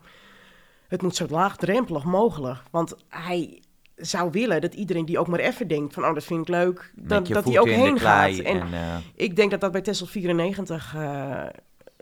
het 0.88 1.02
moet 1.02 1.16
zo 1.16 1.26
laagdrempelig 1.30 2.04
mogelijk. 2.04 2.64
Want 2.72 2.96
hij 3.10 3.62
zou 3.96 4.32
willen 4.32 4.62
dat 4.62 4.74
iedereen 4.74 5.06
die 5.06 5.20
ook 5.20 5.28
maar 5.28 5.40
even 5.40 5.68
denkt 5.68 5.94
van, 5.94 6.06
oh, 6.06 6.14
dat 6.14 6.24
vind 6.24 6.42
ik 6.42 6.48
leuk, 6.48 6.94
dat, 6.96 7.28
dat 7.28 7.46
hij 7.46 7.60
ook 7.60 7.68
heen 7.68 8.00
gaat. 8.00 8.38
En, 8.38 8.62
en 8.62 8.68
uh... 8.74 8.98
ik 9.16 9.36
denk 9.36 9.52
dat 9.52 9.62
dat 9.62 9.72
bij 9.72 9.82
Tessel 9.82 10.06
94 10.06 10.96
uh, 10.96 11.46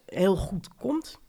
heel 0.05 0.35
goed 0.35 0.69
komt. 0.77 1.19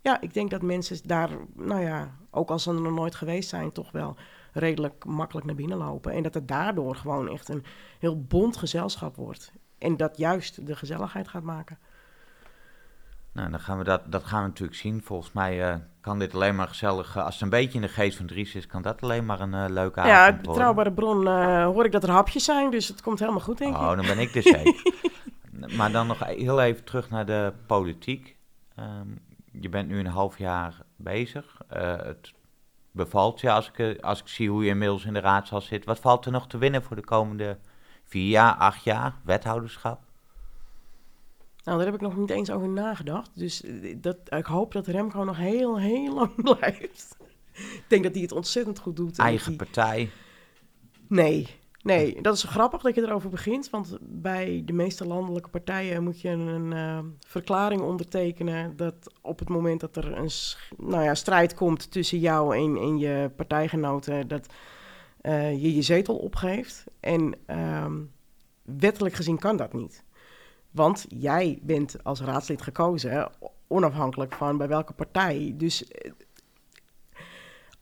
Ja, 0.00 0.20
ik 0.20 0.34
denk 0.34 0.50
dat 0.50 0.62
mensen 0.62 0.98
daar, 1.04 1.30
nou 1.54 1.80
ja, 1.80 2.16
ook 2.30 2.50
als 2.50 2.62
ze 2.62 2.70
er 2.70 2.80
nog 2.80 2.94
nooit 2.94 3.14
geweest 3.14 3.48
zijn, 3.48 3.72
toch 3.72 3.92
wel 3.92 4.16
redelijk 4.52 5.04
makkelijk 5.04 5.46
naar 5.46 5.54
binnen 5.54 5.78
lopen. 5.78 6.12
En 6.12 6.22
dat 6.22 6.34
het 6.34 6.48
daardoor 6.48 6.96
gewoon 6.96 7.28
echt 7.28 7.48
een 7.48 7.64
heel 7.98 8.22
bond 8.22 8.56
gezelschap 8.56 9.16
wordt. 9.16 9.52
En 9.78 9.96
dat 9.96 10.16
juist 10.16 10.66
de 10.66 10.76
gezelligheid 10.76 11.28
gaat 11.28 11.42
maken. 11.42 11.78
Nou, 13.32 13.50
dan 13.50 13.60
gaan 13.60 13.78
we 13.78 13.84
dat, 13.84 14.12
dat 14.12 14.24
gaan 14.24 14.42
we 14.42 14.48
natuurlijk 14.48 14.78
zien. 14.78 15.02
Volgens 15.02 15.32
mij 15.32 15.72
uh, 15.72 15.74
kan 16.00 16.18
dit 16.18 16.34
alleen 16.34 16.54
maar 16.54 16.68
gezellig. 16.68 17.16
Uh, 17.16 17.24
als 17.24 17.34
het 17.34 17.42
een 17.42 17.48
beetje 17.48 17.74
in 17.74 17.80
de 17.80 17.88
geest 17.88 18.16
van 18.16 18.26
Dries 18.26 18.54
is, 18.54 18.66
kan 18.66 18.82
dat 18.82 19.02
alleen 19.02 19.26
maar 19.26 19.40
een 19.40 19.52
uh, 19.52 19.64
leuke 19.68 20.00
avond 20.00 20.14
ja, 20.14 20.24
worden. 20.24 20.42
Ja, 20.42 20.48
betrouwbare 20.50 20.92
bron 20.92 21.26
hoor 21.64 21.84
ik 21.84 21.92
dat 21.92 22.02
er 22.02 22.10
hapjes 22.10 22.44
zijn, 22.44 22.70
dus 22.70 22.88
het 22.88 23.02
komt 23.02 23.18
helemaal 23.18 23.40
goed, 23.40 23.58
denk 23.58 23.74
oh, 23.76 23.82
ik. 23.82 23.88
Oh, 23.88 23.96
dan 23.96 24.06
ben 24.06 24.18
ik 24.18 24.32
dus 24.32 24.44
zeker. 24.56 24.94
maar 25.76 25.92
dan 25.92 26.06
nog 26.06 26.24
heel 26.24 26.60
even 26.60 26.84
terug 26.84 27.10
naar 27.10 27.26
de 27.26 27.52
politiek. 27.66 28.36
Um, 28.78 29.18
je 29.52 29.68
bent 29.68 29.88
nu 29.88 29.98
een 29.98 30.06
half 30.06 30.38
jaar 30.38 30.82
bezig. 30.96 31.58
het 31.68 32.32
bevalt 32.92 33.40
je 33.40 33.50
als 33.50 33.70
ik, 33.74 34.00
als 34.00 34.20
ik 34.20 34.28
zie 34.28 34.50
hoe 34.50 34.64
je 34.64 34.70
inmiddels 34.70 35.04
in 35.04 35.12
de 35.12 35.20
raadzaal 35.20 35.60
zit. 35.60 35.84
Wat 35.84 35.98
valt 35.98 36.24
er 36.24 36.32
nog 36.32 36.46
te 36.46 36.58
winnen 36.58 36.82
voor 36.82 36.96
de 36.96 37.04
komende 37.04 37.58
vier 38.04 38.28
jaar, 38.28 38.54
acht 38.54 38.84
jaar 38.84 39.14
wethouderschap? 39.24 40.00
Nou, 41.64 41.76
daar 41.76 41.86
heb 41.86 41.94
ik 41.94 42.00
nog 42.00 42.16
niet 42.16 42.30
eens 42.30 42.50
over 42.50 42.68
nagedacht. 42.68 43.30
Dus 43.34 43.62
dat, 43.96 44.16
ik 44.28 44.46
hoop 44.46 44.72
dat 44.72 44.86
Remco 44.86 45.24
nog 45.24 45.36
heel, 45.36 45.78
heel 45.78 46.14
lang 46.20 46.42
blijft. 46.42 47.16
ik 47.52 47.84
denk 47.88 48.02
dat 48.02 48.12
hij 48.12 48.22
het 48.22 48.32
ontzettend 48.32 48.78
goed 48.78 48.96
doet. 48.96 49.18
Eigen 49.18 49.56
partij? 49.56 50.10
Nee, 51.08 51.48
nee. 51.82 52.20
Dat 52.22 52.34
is 52.34 52.42
grappig 52.42 52.82
dat 52.82 52.94
je 52.94 53.02
erover 53.02 53.30
begint. 53.30 53.70
Want 53.70 53.98
bij 54.00 54.62
de 54.64 54.72
meeste 54.72 55.06
landelijke 55.06 55.48
partijen 55.48 56.02
moet 56.02 56.20
je 56.20 56.28
een 56.28 56.72
uh, 56.72 56.98
verklaring 57.26 57.80
ondertekenen... 57.80 58.76
dat 58.76 58.94
op 59.20 59.38
het 59.38 59.48
moment 59.48 59.80
dat 59.80 59.96
er 59.96 60.18
een 60.18 60.30
nou 60.76 61.02
ja, 61.02 61.14
strijd 61.14 61.54
komt 61.54 61.90
tussen 61.90 62.18
jou 62.18 62.56
en, 62.56 62.98
je 62.98 63.30
partijgenoten... 63.36 64.28
dat 64.28 64.46
uh, 65.22 65.62
je 65.62 65.74
je 65.74 65.82
zetel 65.82 66.16
opgeeft. 66.16 66.84
En 67.00 67.34
um, 67.46 68.10
wettelijk 68.62 69.14
gezien 69.14 69.38
kan 69.38 69.56
dat 69.56 69.72
niet. 69.72 70.04
Want 70.70 71.04
jij 71.08 71.58
bent 71.62 72.04
als 72.04 72.20
raadslid 72.20 72.62
gekozen, 72.62 73.30
onafhankelijk 73.66 74.34
van 74.34 74.56
bij 74.56 74.68
welke 74.68 74.92
partij. 74.92 75.54
Dus 75.56 75.88
eh, 75.88 76.10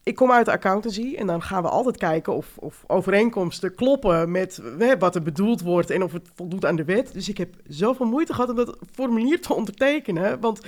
ik 0.03 0.15
kom 0.15 0.31
uit 0.31 0.45
de 0.45 0.51
accountancy 0.51 1.15
en 1.15 1.27
dan 1.27 1.41
gaan 1.41 1.63
we 1.63 1.69
altijd 1.69 1.97
kijken 1.97 2.35
of, 2.35 2.57
of 2.57 2.83
overeenkomsten 2.87 3.75
kloppen 3.75 4.31
met 4.31 4.61
wat 4.99 5.15
er 5.15 5.21
bedoeld 5.21 5.61
wordt 5.61 5.89
en 5.89 6.03
of 6.03 6.11
het 6.11 6.29
voldoet 6.35 6.65
aan 6.65 6.75
de 6.75 6.85
wet. 6.85 7.13
Dus 7.13 7.29
ik 7.29 7.37
heb 7.37 7.55
zoveel 7.67 8.05
moeite 8.05 8.33
gehad 8.33 8.49
om 8.49 8.55
dat 8.55 8.77
formulier 8.93 9.41
te 9.41 9.53
ondertekenen, 9.53 10.39
want 10.39 10.61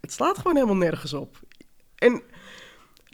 het 0.00 0.12
slaat 0.12 0.36
gewoon 0.36 0.54
helemaal 0.54 0.76
nergens 0.76 1.12
op. 1.12 1.40
En 1.94 2.22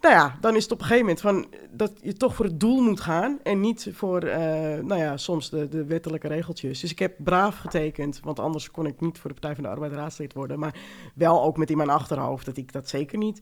nou 0.04 0.14
ja, 0.14 0.36
dan 0.40 0.56
is 0.56 0.62
het 0.62 0.72
op 0.72 0.78
een 0.80 0.86
gegeven 0.86 1.06
moment 1.06 1.22
van 1.22 1.46
dat 1.70 1.92
je 2.02 2.12
toch 2.12 2.34
voor 2.34 2.44
het 2.44 2.60
doel 2.60 2.80
moet 2.80 3.00
gaan 3.00 3.38
en 3.42 3.60
niet 3.60 3.88
voor, 3.92 4.24
uh, 4.24 4.34
nou 4.80 4.96
ja, 4.96 5.16
soms 5.16 5.50
de, 5.50 5.68
de 5.68 5.84
wettelijke 5.84 6.28
regeltjes. 6.28 6.80
Dus 6.80 6.90
ik 6.90 6.98
heb 6.98 7.14
braaf 7.18 7.56
getekend, 7.56 8.20
want 8.22 8.38
anders 8.38 8.70
kon 8.70 8.86
ik 8.86 9.00
niet 9.00 9.18
voor 9.18 9.30
de 9.30 9.40
Partij 9.40 9.54
van 9.54 9.64
de 9.64 9.70
Arbeid 9.70 9.92
raadslid 9.92 10.32
worden. 10.32 10.58
Maar 10.58 10.74
wel 11.14 11.42
ook 11.42 11.56
met 11.56 11.70
in 11.70 11.76
mijn 11.76 11.90
achterhoofd 11.90 12.46
dat 12.46 12.56
ik 12.56 12.72
dat 12.72 12.88
zeker 12.88 13.18
niet 13.18 13.40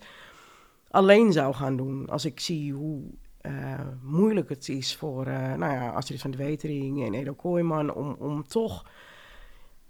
alleen 0.92 1.32
zou 1.32 1.54
gaan 1.54 1.76
doen. 1.76 2.08
Als 2.08 2.24
ik 2.24 2.40
zie 2.40 2.72
hoe 2.72 3.02
uh, 3.42 3.80
moeilijk 4.02 4.48
het 4.48 4.68
is 4.68 4.96
voor, 4.96 5.26
uh, 5.26 5.54
nou 5.54 5.72
ja, 5.72 5.90
Astrid 5.90 6.20
van 6.20 6.30
de 6.30 6.36
Wetering 6.36 7.06
en 7.06 7.14
Edo 7.14 7.32
Kooijman 7.32 7.94
om, 7.94 8.16
om 8.18 8.46
toch 8.46 8.84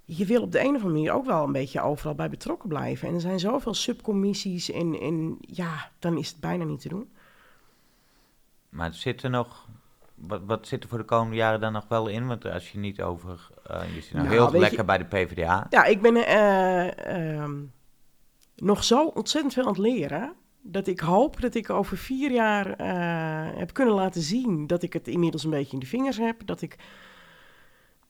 je 0.04 0.24
wil 0.26 0.42
op 0.42 0.52
de 0.52 0.60
een 0.60 0.66
of 0.66 0.74
andere 0.74 0.92
manier 0.92 1.12
ook 1.12 1.24
wel 1.24 1.44
een 1.44 1.52
beetje 1.52 1.80
overal 1.80 2.14
bij 2.14 2.30
betrokken 2.30 2.68
blijven. 2.68 3.08
En 3.08 3.14
er 3.14 3.20
zijn 3.20 3.40
zoveel 3.40 3.74
subcommissies 3.74 4.70
en, 4.70 5.00
en 5.00 5.36
ja, 5.40 5.90
dan 5.98 6.18
is 6.18 6.28
het 6.28 6.40
bijna 6.40 6.64
niet 6.64 6.80
te 6.80 6.88
doen. 6.88 7.12
Maar 8.68 8.94
zit 8.94 9.22
er 9.22 9.30
nog, 9.30 9.68
wat, 10.14 10.40
wat 10.44 10.66
zit 10.66 10.82
er 10.82 10.88
voor 10.88 10.98
de 10.98 11.04
komende 11.04 11.36
jaren 11.36 11.60
dan 11.60 11.72
nog 11.72 11.88
wel 11.88 12.08
in? 12.08 12.26
Want 12.26 12.44
als 12.44 12.72
je 12.72 12.78
niet 12.78 13.02
over, 13.02 13.48
uh, 13.70 13.94
je 13.94 14.00
zit 14.00 14.12
nou, 14.12 14.28
heel 14.28 14.50
lekker 14.50 14.78
je, 14.78 14.84
bij 14.84 14.98
de 14.98 15.04
PvdA. 15.04 15.66
Ja, 15.70 15.84
ik 15.84 16.00
ben 16.00 16.16
uh, 16.16 17.40
um, 17.42 17.72
nog 18.56 18.84
zo 18.84 19.06
ontzettend 19.06 19.52
veel 19.52 19.62
aan 19.62 19.72
het 19.72 19.78
leren. 19.78 20.32
Dat 20.62 20.86
ik 20.86 21.00
hoop 21.00 21.40
dat 21.40 21.54
ik 21.54 21.70
over 21.70 21.96
vier 21.96 22.30
jaar 22.30 22.66
uh, 22.80 23.58
heb 23.58 23.72
kunnen 23.72 23.94
laten 23.94 24.22
zien 24.22 24.66
dat 24.66 24.82
ik 24.82 24.92
het 24.92 25.08
inmiddels 25.08 25.44
een 25.44 25.50
beetje 25.50 25.72
in 25.72 25.78
de 25.78 25.86
vingers 25.86 26.16
heb. 26.16 26.46
Dat 26.46 26.62
ik 26.62 26.76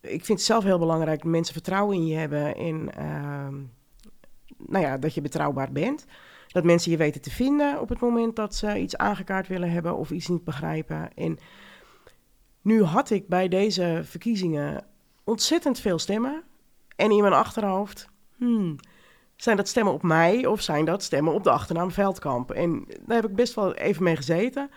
ik 0.03 0.25
vind 0.25 0.39
het 0.39 0.47
zelf 0.47 0.65
heel 0.65 0.79
belangrijk 0.79 1.23
dat 1.23 1.31
mensen 1.31 1.55
vertrouwen 1.55 1.97
in 1.97 2.07
je 2.07 2.17
hebben 2.17 2.57
en 2.57 2.91
uh, 2.99 3.49
nou 4.57 4.85
ja, 4.85 4.99
dat 4.99 5.15
je 5.15 5.21
betrouwbaar 5.21 5.73
bent. 5.73 6.07
Dat 6.49 6.65
mensen 6.65 6.91
je 6.91 6.97
weten 6.97 7.21
te 7.21 7.31
vinden 7.31 7.81
op 7.81 7.89
het 7.89 8.01
moment 8.01 8.37
dat 8.37 8.55
ze 8.55 8.79
iets 8.79 8.97
aangekaart 8.97 9.49
willen 9.49 9.71
hebben 9.71 9.97
of 9.97 10.11
iets 10.11 10.29
niet 10.29 10.45
begrijpen. 10.45 11.15
En 11.15 11.39
nu 12.63 12.83
had 12.83 13.11
ik 13.11 13.29
bij 13.29 13.49
deze 13.49 14.01
verkiezingen 14.05 14.85
ontzettend 15.25 15.81
veel 15.81 15.99
stemmen. 15.99 16.43
En 16.97 17.11
in 17.11 17.21
mijn 17.21 17.33
achterhoofd, 17.33 18.09
hmm, 18.37 18.77
zijn 19.43 19.57
dat 19.57 19.69
stemmen 19.69 19.93
op 19.93 20.03
mij 20.03 20.47
of 20.47 20.61
zijn 20.61 20.85
dat 20.85 21.03
stemmen 21.03 21.33
op 21.33 21.45
de 21.45 21.51
achternaam 21.51 21.91
Veldkamp? 21.91 22.51
En 22.51 22.85
daar 23.07 23.21
heb 23.21 23.31
ik 23.31 23.37
best 23.37 23.55
wel 23.55 23.75
even 23.75 24.03
mee 24.03 24.17
gezeten. 24.17 24.71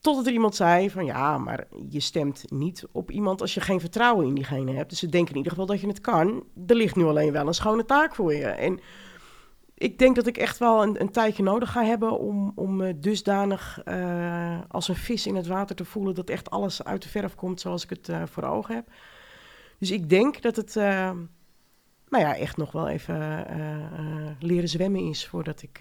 Totdat 0.00 0.26
er 0.26 0.32
iemand 0.32 0.54
zei 0.54 0.90
van 0.90 1.04
ja, 1.04 1.38
maar 1.38 1.66
je 1.88 2.00
stemt 2.00 2.50
niet 2.50 2.86
op 2.92 3.10
iemand 3.10 3.40
als 3.40 3.54
je 3.54 3.60
geen 3.60 3.80
vertrouwen 3.80 4.26
in 4.26 4.34
diegene 4.34 4.72
hebt. 4.72 4.90
Dus 4.90 4.98
ze 4.98 5.08
denken 5.08 5.30
in 5.30 5.36
ieder 5.36 5.52
geval 5.52 5.66
dat 5.66 5.80
je 5.80 5.86
het 5.86 6.00
kan. 6.00 6.44
Er 6.66 6.74
ligt 6.74 6.96
nu 6.96 7.04
alleen 7.04 7.32
wel 7.32 7.46
een 7.46 7.54
schone 7.54 7.84
taak 7.84 8.14
voor 8.14 8.34
je. 8.34 8.46
En 8.46 8.80
ik 9.74 9.98
denk 9.98 10.16
dat 10.16 10.26
ik 10.26 10.36
echt 10.36 10.58
wel 10.58 10.82
een, 10.82 11.00
een 11.00 11.10
tijdje 11.10 11.42
nodig 11.42 11.72
ga 11.72 11.84
hebben 11.84 12.18
om, 12.18 12.52
om 12.54 12.76
me 12.76 12.98
dusdanig 12.98 13.80
uh, 13.84 14.60
als 14.68 14.88
een 14.88 14.96
vis 14.96 15.26
in 15.26 15.36
het 15.36 15.46
water 15.46 15.76
te 15.76 15.84
voelen 15.84 16.14
dat 16.14 16.30
echt 16.30 16.50
alles 16.50 16.84
uit 16.84 17.02
de 17.02 17.08
verf 17.08 17.34
komt 17.34 17.60
zoals 17.60 17.84
ik 17.84 17.90
het 17.90 18.08
uh, 18.08 18.22
voor 18.24 18.42
ogen 18.42 18.74
heb. 18.74 18.88
Dus 19.78 19.90
ik 19.90 20.08
denk 20.08 20.42
dat 20.42 20.56
het, 20.56 20.76
uh, 20.76 21.10
nou 22.12 22.24
ja, 22.24 22.36
echt 22.36 22.56
nog 22.56 22.72
wel 22.72 22.88
even 22.88 23.46
leren 24.38 24.68
zwemmen 24.68 25.08
is 25.08 25.26
voordat 25.26 25.62
ik, 25.62 25.80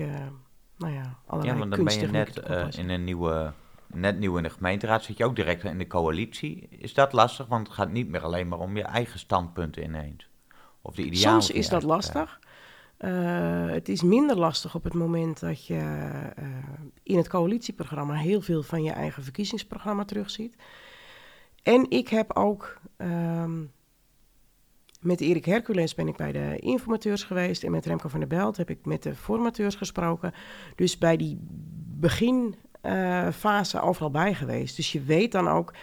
nou 0.77 0.93
ja, 0.93 1.17
allerlei 1.25 1.53
Ja, 1.53 1.59
want 1.59 1.75
dan 1.75 1.83
ben 1.83 1.99
je 1.99 2.07
net 2.07 2.37
in 2.77 2.89
een 2.89 3.03
nieuwe 3.03 3.53
net 3.93 4.19
nieuw 4.19 4.37
in 4.37 4.43
de 4.43 4.49
gemeenteraad, 4.49 5.03
zit 5.03 5.17
je 5.17 5.25
ook 5.25 5.35
direct 5.35 5.63
in 5.63 5.77
de 5.77 5.87
coalitie. 5.87 6.67
Is 6.69 6.93
dat 6.93 7.13
lastig? 7.13 7.47
Want 7.47 7.67
het 7.67 7.75
gaat 7.75 7.91
niet 7.91 8.07
meer 8.07 8.21
alleen 8.21 8.47
maar 8.47 8.59
om 8.59 8.77
je 8.77 8.83
eigen 8.83 9.19
standpunten 9.19 9.83
ineens. 9.83 10.29
Of 10.81 10.95
de 10.95 11.03
idealen. 11.03 11.41
Soms 11.41 11.57
is 11.57 11.69
dat 11.69 11.83
lastig. 11.83 12.39
Uh, 12.99 13.69
het 13.69 13.89
is 13.89 14.01
minder 14.01 14.37
lastig 14.37 14.75
op 14.75 14.83
het 14.83 14.93
moment 14.93 15.39
dat 15.39 15.65
je 15.65 15.73
uh, 16.39 16.45
in 17.03 17.17
het 17.17 17.27
coalitieprogramma 17.27 18.13
heel 18.13 18.41
veel 18.41 18.63
van 18.63 18.83
je 18.83 18.91
eigen 18.91 19.23
verkiezingsprogramma 19.23 20.05
terugziet. 20.05 20.55
En 21.63 21.85
ik 21.89 22.07
heb 22.07 22.35
ook 22.35 22.77
um, 22.97 23.71
met 25.01 25.21
Erik 25.21 25.45
Hercules 25.45 25.95
ben 25.95 26.07
ik 26.07 26.15
bij 26.15 26.31
de 26.31 26.57
informateurs 26.59 27.23
geweest 27.23 27.63
en 27.63 27.71
met 27.71 27.85
Remco 27.85 28.07
van 28.07 28.19
der 28.19 28.29
Belt 28.29 28.57
heb 28.57 28.69
ik 28.69 28.85
met 28.85 29.03
de 29.03 29.15
formateurs 29.15 29.75
gesproken. 29.75 30.33
Dus 30.75 30.97
bij 30.97 31.17
die 31.17 31.39
begin 31.99 32.55
uh, 32.83 33.27
overal 33.81 34.11
bij 34.11 34.33
geweest. 34.33 34.75
Dus 34.75 34.91
je 34.91 35.01
weet 35.01 35.31
dan 35.31 35.47
ook 35.47 35.73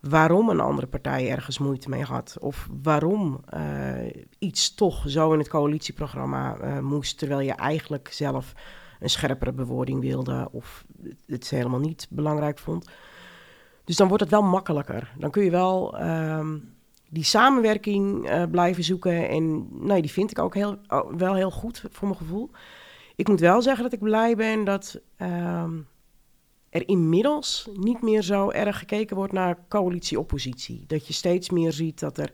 waarom 0.00 0.48
een 0.48 0.60
andere 0.60 0.86
partij 0.86 1.30
ergens 1.30 1.58
moeite 1.58 1.88
mee 1.88 2.02
had. 2.02 2.36
Of 2.40 2.68
waarom 2.82 3.40
uh, 3.54 4.10
iets 4.38 4.74
toch 4.74 5.04
zo 5.06 5.32
in 5.32 5.38
het 5.38 5.48
coalitieprogramma 5.48 6.56
uh, 6.60 6.78
moest, 6.78 7.18
terwijl 7.18 7.40
je 7.40 7.52
eigenlijk 7.52 8.08
zelf 8.12 8.52
een 9.00 9.10
scherpere 9.10 9.52
bewoording 9.52 10.00
wilde 10.00 10.48
of 10.52 10.84
het 11.26 11.50
helemaal 11.50 11.80
niet 11.80 12.06
belangrijk 12.10 12.58
vond. 12.58 12.88
Dus 13.84 13.96
dan 13.96 14.08
wordt 14.08 14.22
het 14.22 14.32
wel 14.32 14.42
makkelijker. 14.42 15.12
Dan 15.18 15.30
kun 15.30 15.44
je 15.44 15.50
wel 15.50 16.02
um, 16.02 16.74
die 17.12 17.24
samenwerking 17.24 18.30
uh, 18.30 18.42
blijven 18.50 18.84
zoeken. 18.84 19.28
En 19.28 19.68
nou, 19.86 20.00
die 20.00 20.10
vind 20.10 20.30
ik 20.30 20.38
ook 20.38 20.54
heel, 20.54 20.78
oh, 20.88 21.12
wel 21.14 21.34
heel 21.34 21.50
goed 21.50 21.84
voor 21.90 22.08
mijn 22.08 22.20
gevoel. 22.20 22.50
Ik 23.16 23.28
moet 23.28 23.40
wel 23.40 23.62
zeggen 23.62 23.82
dat 23.82 23.92
ik 23.92 24.00
blij 24.00 24.36
ben 24.36 24.64
dat 24.64 25.00
um, 25.18 25.86
er 26.70 26.88
inmiddels 26.88 27.68
niet 27.74 28.02
meer 28.02 28.22
zo 28.22 28.50
erg 28.50 28.78
gekeken 28.78 29.16
wordt 29.16 29.32
naar 29.32 29.58
coalitie-oppositie. 29.68 30.84
Dat 30.86 31.06
je 31.06 31.12
steeds 31.12 31.50
meer 31.50 31.72
ziet 31.72 32.00
dat 32.00 32.18
er 32.18 32.30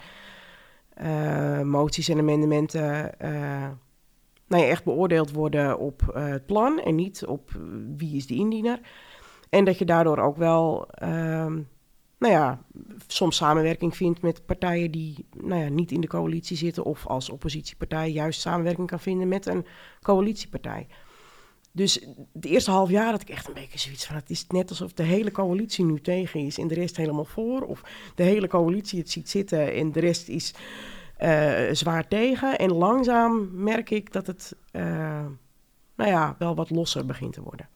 uh, 1.03 1.61
moties 1.61 2.09
en 2.09 2.19
amendementen 2.19 3.15
uh, 3.23 3.69
nou 4.47 4.63
ja, 4.63 4.69
echt 4.69 4.85
beoordeeld 4.85 5.33
worden 5.33 5.79
op 5.79 6.03
het 6.15 6.47
plan 6.47 6.81
en 6.81 6.95
niet 6.95 7.27
op 7.27 7.51
wie 7.97 8.17
is 8.17 8.27
de 8.27 8.35
indiener. 8.35 8.81
En 9.51 9.65
dat 9.65 9.79
je 9.79 9.85
daardoor 9.85 10.19
ook 10.19 10.37
wel, 10.37 10.89
ehm, 10.91 11.61
nou 12.19 12.33
ja, 12.33 12.63
soms 13.07 13.37
samenwerking 13.37 13.97
vindt 13.97 14.23
met 14.23 14.47
partijen 14.47 14.91
die 14.91 15.27
nou 15.37 15.63
ja, 15.63 15.69
niet 15.69 15.93
in 15.93 16.01
de 16.01 16.07
coalitie 16.07 16.57
zitten 16.57 16.85
of 16.85 17.07
als 17.07 17.31
oppositiepartij 17.31 18.11
juist 18.11 18.41
samenwerking 18.41 18.87
kan 18.87 19.01
vinden 19.01 19.29
met 19.29 19.47
een 19.47 19.67
coalitiepartij. 20.03 20.87
Dus 21.73 22.07
de 22.33 22.49
eerste 22.49 22.71
half 22.71 22.91
jaar 22.91 23.11
had 23.11 23.21
ik 23.21 23.29
echt 23.29 23.49
een 23.49 23.55
beetje 23.55 23.79
zoiets 23.79 24.07
van... 24.07 24.17
het 24.17 24.31
is 24.31 24.47
net 24.47 24.71
alsof 24.71 24.93
de 24.93 25.03
hele 25.03 25.31
coalitie 25.31 25.85
nu 25.85 26.01
tegen 26.01 26.41
is 26.41 26.59
en 26.59 26.69
de 26.69 26.75
rest 26.75 26.97
helemaal 26.97 27.25
voor. 27.25 27.63
Of 27.63 27.83
de 28.15 28.23
hele 28.23 28.49
coalitie 28.49 28.99
het 28.99 29.11
ziet 29.11 29.31
zitten 29.31 29.73
en 29.73 29.93
de 29.93 30.01
rest 30.01 30.29
is 30.29 30.55
uh, 31.21 31.69
zwaar 31.73 32.09
tegen. 32.09 32.59
En 32.59 32.73
langzaam 32.73 33.49
merk 33.53 33.91
ik 33.91 34.13
dat 34.13 34.27
het, 34.27 34.57
uh, 34.73 34.83
nou 35.97 36.11
ja, 36.11 36.37
wel 36.39 36.55
wat 36.55 36.71
losser 36.71 37.07
begint 37.07 37.33
te 37.33 37.43
worden. 37.43 37.69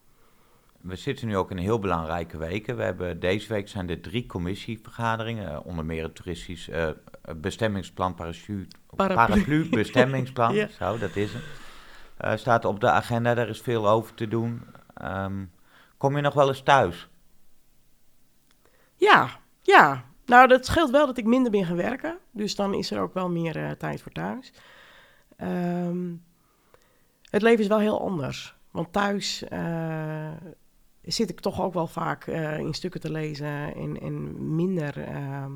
We 0.83 0.97
zitten 0.97 1.27
nu 1.27 1.37
ook 1.37 1.51
in 1.51 1.57
heel 1.57 1.79
belangrijke 1.79 2.37
weken. 2.37 2.77
We 2.77 2.83
hebben, 2.83 3.21
deze 3.21 3.49
week 3.53 3.69
zijn 3.69 3.89
er 3.91 4.01
drie 4.01 4.27
commissievergaderingen, 4.27 5.53
uh, 5.53 5.67
onder 5.67 5.85
meer 5.85 6.03
het 6.03 6.15
toeristisch 6.15 6.69
uh, 6.69 6.89
bestemmingsplan, 7.37 8.15
parachute, 8.15 8.77
Paraplu. 8.97 9.15
paraplu 9.35 9.69
bestemmingsplan, 9.83 10.55
Ja. 10.55 10.69
zo, 10.69 10.99
dat 10.99 11.17
is 11.17 11.33
het. 11.33 11.43
Eh, 12.17 12.37
staat 12.37 12.65
op 12.65 12.81
de 12.81 12.91
agenda, 12.91 13.35
daar 13.35 13.49
is 13.49 13.61
veel 13.61 13.89
over 13.89 14.15
te 14.15 14.29
doen. 14.29 14.63
Ehm, 14.95 15.45
kom 15.97 16.17
je 16.17 16.23
nog 16.23 16.35
wel 16.35 16.49
eens 16.49 16.63
thuis? 16.63 17.09
Ja, 18.97 19.29
ja. 19.63 20.05
Nou, 20.27 20.49
dat 20.49 20.67
scheelt 20.67 20.91
wel 20.91 21.07
dat 21.07 21.19
ik 21.19 21.25
minder 21.25 21.51
ben 21.51 21.65
gaan 21.65 21.77
werken. 21.77 22.19
Dus 22.31 22.55
dan 22.57 22.75
is 22.75 22.91
er 22.91 23.01
ook 23.01 23.15
wel 23.15 23.31
meer 23.31 23.57
eh, 23.57 23.71
tijd 23.71 24.03
voor 24.03 24.13
thuis. 24.13 24.53
Ehm, 25.37 26.13
het 27.31 27.43
leven 27.43 27.61
is 27.61 27.67
wel 27.69 27.79
heel 27.79 28.01
anders. 28.01 28.55
Want 28.71 28.93
thuis 28.93 29.45
eh, 29.49 30.31
zit 31.03 31.31
ik 31.31 31.41
toch 31.41 31.63
ook 31.63 31.75
wel 31.75 31.87
vaak 31.87 32.27
eh, 32.27 32.59
in 32.59 32.75
stukken 32.75 33.01
te 33.01 33.11
lezen 33.11 33.75
en, 33.75 34.01
en 34.01 34.55
minder. 34.55 34.99
ehm, 34.99 35.53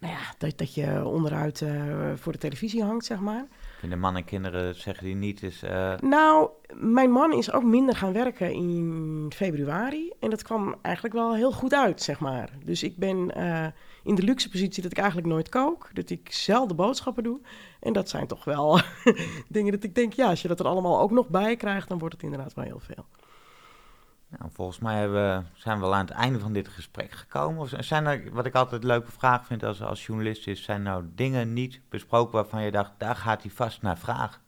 nou 0.00 0.12
ja, 0.12 0.34
dat, 0.38 0.58
dat 0.58 0.74
je 0.74 1.04
onderuit 1.04 1.62
eh, 1.62 2.12
voor 2.14 2.32
de 2.32 2.38
televisie 2.38 2.82
hangt, 2.84 3.04
zeg 3.04 3.18
maar. 3.20 3.46
Vinden 3.78 3.98
man 4.00 4.16
en 4.16 4.24
kinderen, 4.24 4.74
zeggen 4.74 5.04
die 5.04 5.14
niet, 5.14 5.42
is... 5.42 5.62
eh, 5.62 5.94
Nou, 5.98 6.48
mijn 6.74 7.10
man 7.10 7.32
is 7.32 7.52
ook 7.52 7.62
minder 7.64 7.96
gaan 7.96 8.12
werken 8.12 8.52
in 8.52 9.30
februari. 9.34 10.12
En 10.20 10.30
dat 10.30 10.42
kwam 10.42 10.74
eigenlijk 10.82 11.14
wel 11.14 11.34
heel 11.34 11.52
goed 11.52 11.74
uit, 11.74 12.02
zeg 12.02 12.20
maar. 12.20 12.50
Dus 12.64 12.82
ik 12.82 12.96
ben 12.96 13.30
in 14.02 14.14
de 14.14 14.22
luxe 14.22 14.48
positie 14.50 14.82
dat 14.82 14.90
ik 14.92 14.98
eigenlijk 14.98 15.28
nooit 15.28 15.48
kook. 15.48 15.90
Dat 15.92 16.10
ik 16.10 16.32
zelden 16.32 16.76
boodschappen 16.76 17.22
doe. 17.22 17.40
En 17.80 17.92
dat 17.92 18.08
zijn 18.08 18.26
toch 18.26 18.44
wel 18.44 18.80
dingen 19.48 19.72
dat 19.72 19.84
ik 19.84 19.94
denk, 19.94 20.12
ja, 20.12 20.28
als 20.28 20.42
je 20.42 20.48
dat 20.48 20.60
er 20.60 20.66
allemaal 20.66 21.00
ook 21.00 21.10
nog 21.10 21.28
bij 21.28 21.56
krijgt, 21.56 21.88
dan 21.88 21.98
wordt 21.98 22.14
het 22.14 22.22
inderdaad 22.22 22.54
wel 22.54 22.64
heel 22.64 22.80
veel. 22.80 23.04
Nou, 24.28 24.50
volgens 24.52 24.78
mij 24.78 25.10
we- 25.10 25.42
zijn 25.54 25.76
we 25.78 25.82
wel 25.84 25.94
aan 25.94 26.04
het 26.06 26.14
einde 26.14 26.38
van 26.38 26.52
dit 26.52 26.68
gesprek 26.68 27.10
gekomen. 27.12 27.60
Of 27.60 27.72
zijn 27.78 28.06
er, 28.06 28.32
wat 28.32 28.46
ik 28.46 28.54
altijd 28.54 28.80
een 28.82 28.88
leuke 28.88 29.12
vraag 29.12 29.46
vind 29.46 29.62
als, 29.64 29.82
als 29.82 30.06
journalist, 30.06 30.46
is: 30.46 30.62
zijn 30.62 30.82
nou 30.82 31.04
dingen 31.14 31.52
niet 31.52 31.80
besproken 31.88 32.32
waarvan 32.32 32.62
je 32.62 32.70
dacht, 32.70 32.92
daar 32.98 33.16
gaat 33.16 33.42
hij 33.42 33.50
vast 33.50 33.82
naar 33.82 33.98
vragen? 33.98 34.40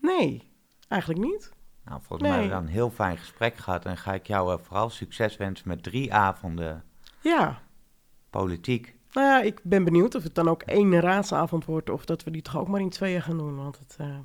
Nee, 0.00 0.50
eigenlijk 0.88 1.20
niet. 1.22 1.52
Nou, 1.84 2.00
volgens 2.02 2.20
mij 2.20 2.30
hebben 2.30 2.48
we 2.48 2.54
dan 2.54 2.64
een 2.64 2.72
heel 2.72 2.90
fijn 2.90 3.16
gesprek 3.18 3.56
gehad. 3.56 3.84
En 3.84 3.96
ga 3.96 4.14
ik 4.14 4.26
jou 4.26 4.52
eh, 4.52 4.58
vooral 4.64 4.90
succes 4.90 5.36
wensen 5.36 5.68
met 5.68 5.82
drie 5.82 6.14
avonden 6.14 6.84
Ja, 7.20 7.62
politiek. 8.30 8.94
nou 9.12 9.26
ja, 9.26 9.40
ik 9.42 9.60
ben 9.62 9.84
benieuwd 9.84 10.14
of 10.14 10.22
het 10.22 10.34
dan 10.34 10.48
ook 10.48 10.62
één 10.62 11.00
raadsavond 11.00 11.64
wordt... 11.64 11.90
of 11.90 12.04
dat 12.04 12.24
we 12.24 12.30
die 12.30 12.42
toch 12.42 12.56
ook 12.56 12.68
maar 12.68 12.80
in 12.80 12.90
tweeën 12.90 13.22
gaan 13.22 13.38
doen. 13.38 13.56
Want 13.56 13.78
het, 13.78 13.96
eh, 13.98 14.18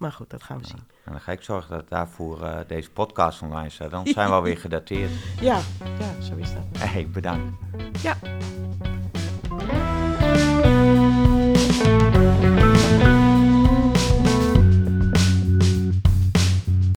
maar 0.00 0.12
goed, 0.12 0.30
dat 0.30 0.42
gaan 0.42 0.58
we 0.58 0.66
zien. 0.66 0.82
En 1.04 1.12
dan 1.12 1.20
ga 1.20 1.32
ik 1.32 1.42
zorgen 1.42 1.76
dat 1.76 1.88
daarvoor 1.88 2.42
eh, 2.42 2.58
deze 2.66 2.90
podcast 2.90 3.42
online 3.42 3.70
staat. 3.70 3.90
Dan 3.90 4.06
zijn 4.06 4.28
we 4.28 4.34
alweer 4.40 4.58
gedateerd. 4.58 5.10
Ja, 5.40 5.60
ja, 5.98 6.20
zo 6.20 6.36
is 6.36 6.52
dat. 6.54 6.62
Hey, 6.78 7.08
bedankt. 7.08 7.62
Ja. 8.02 8.16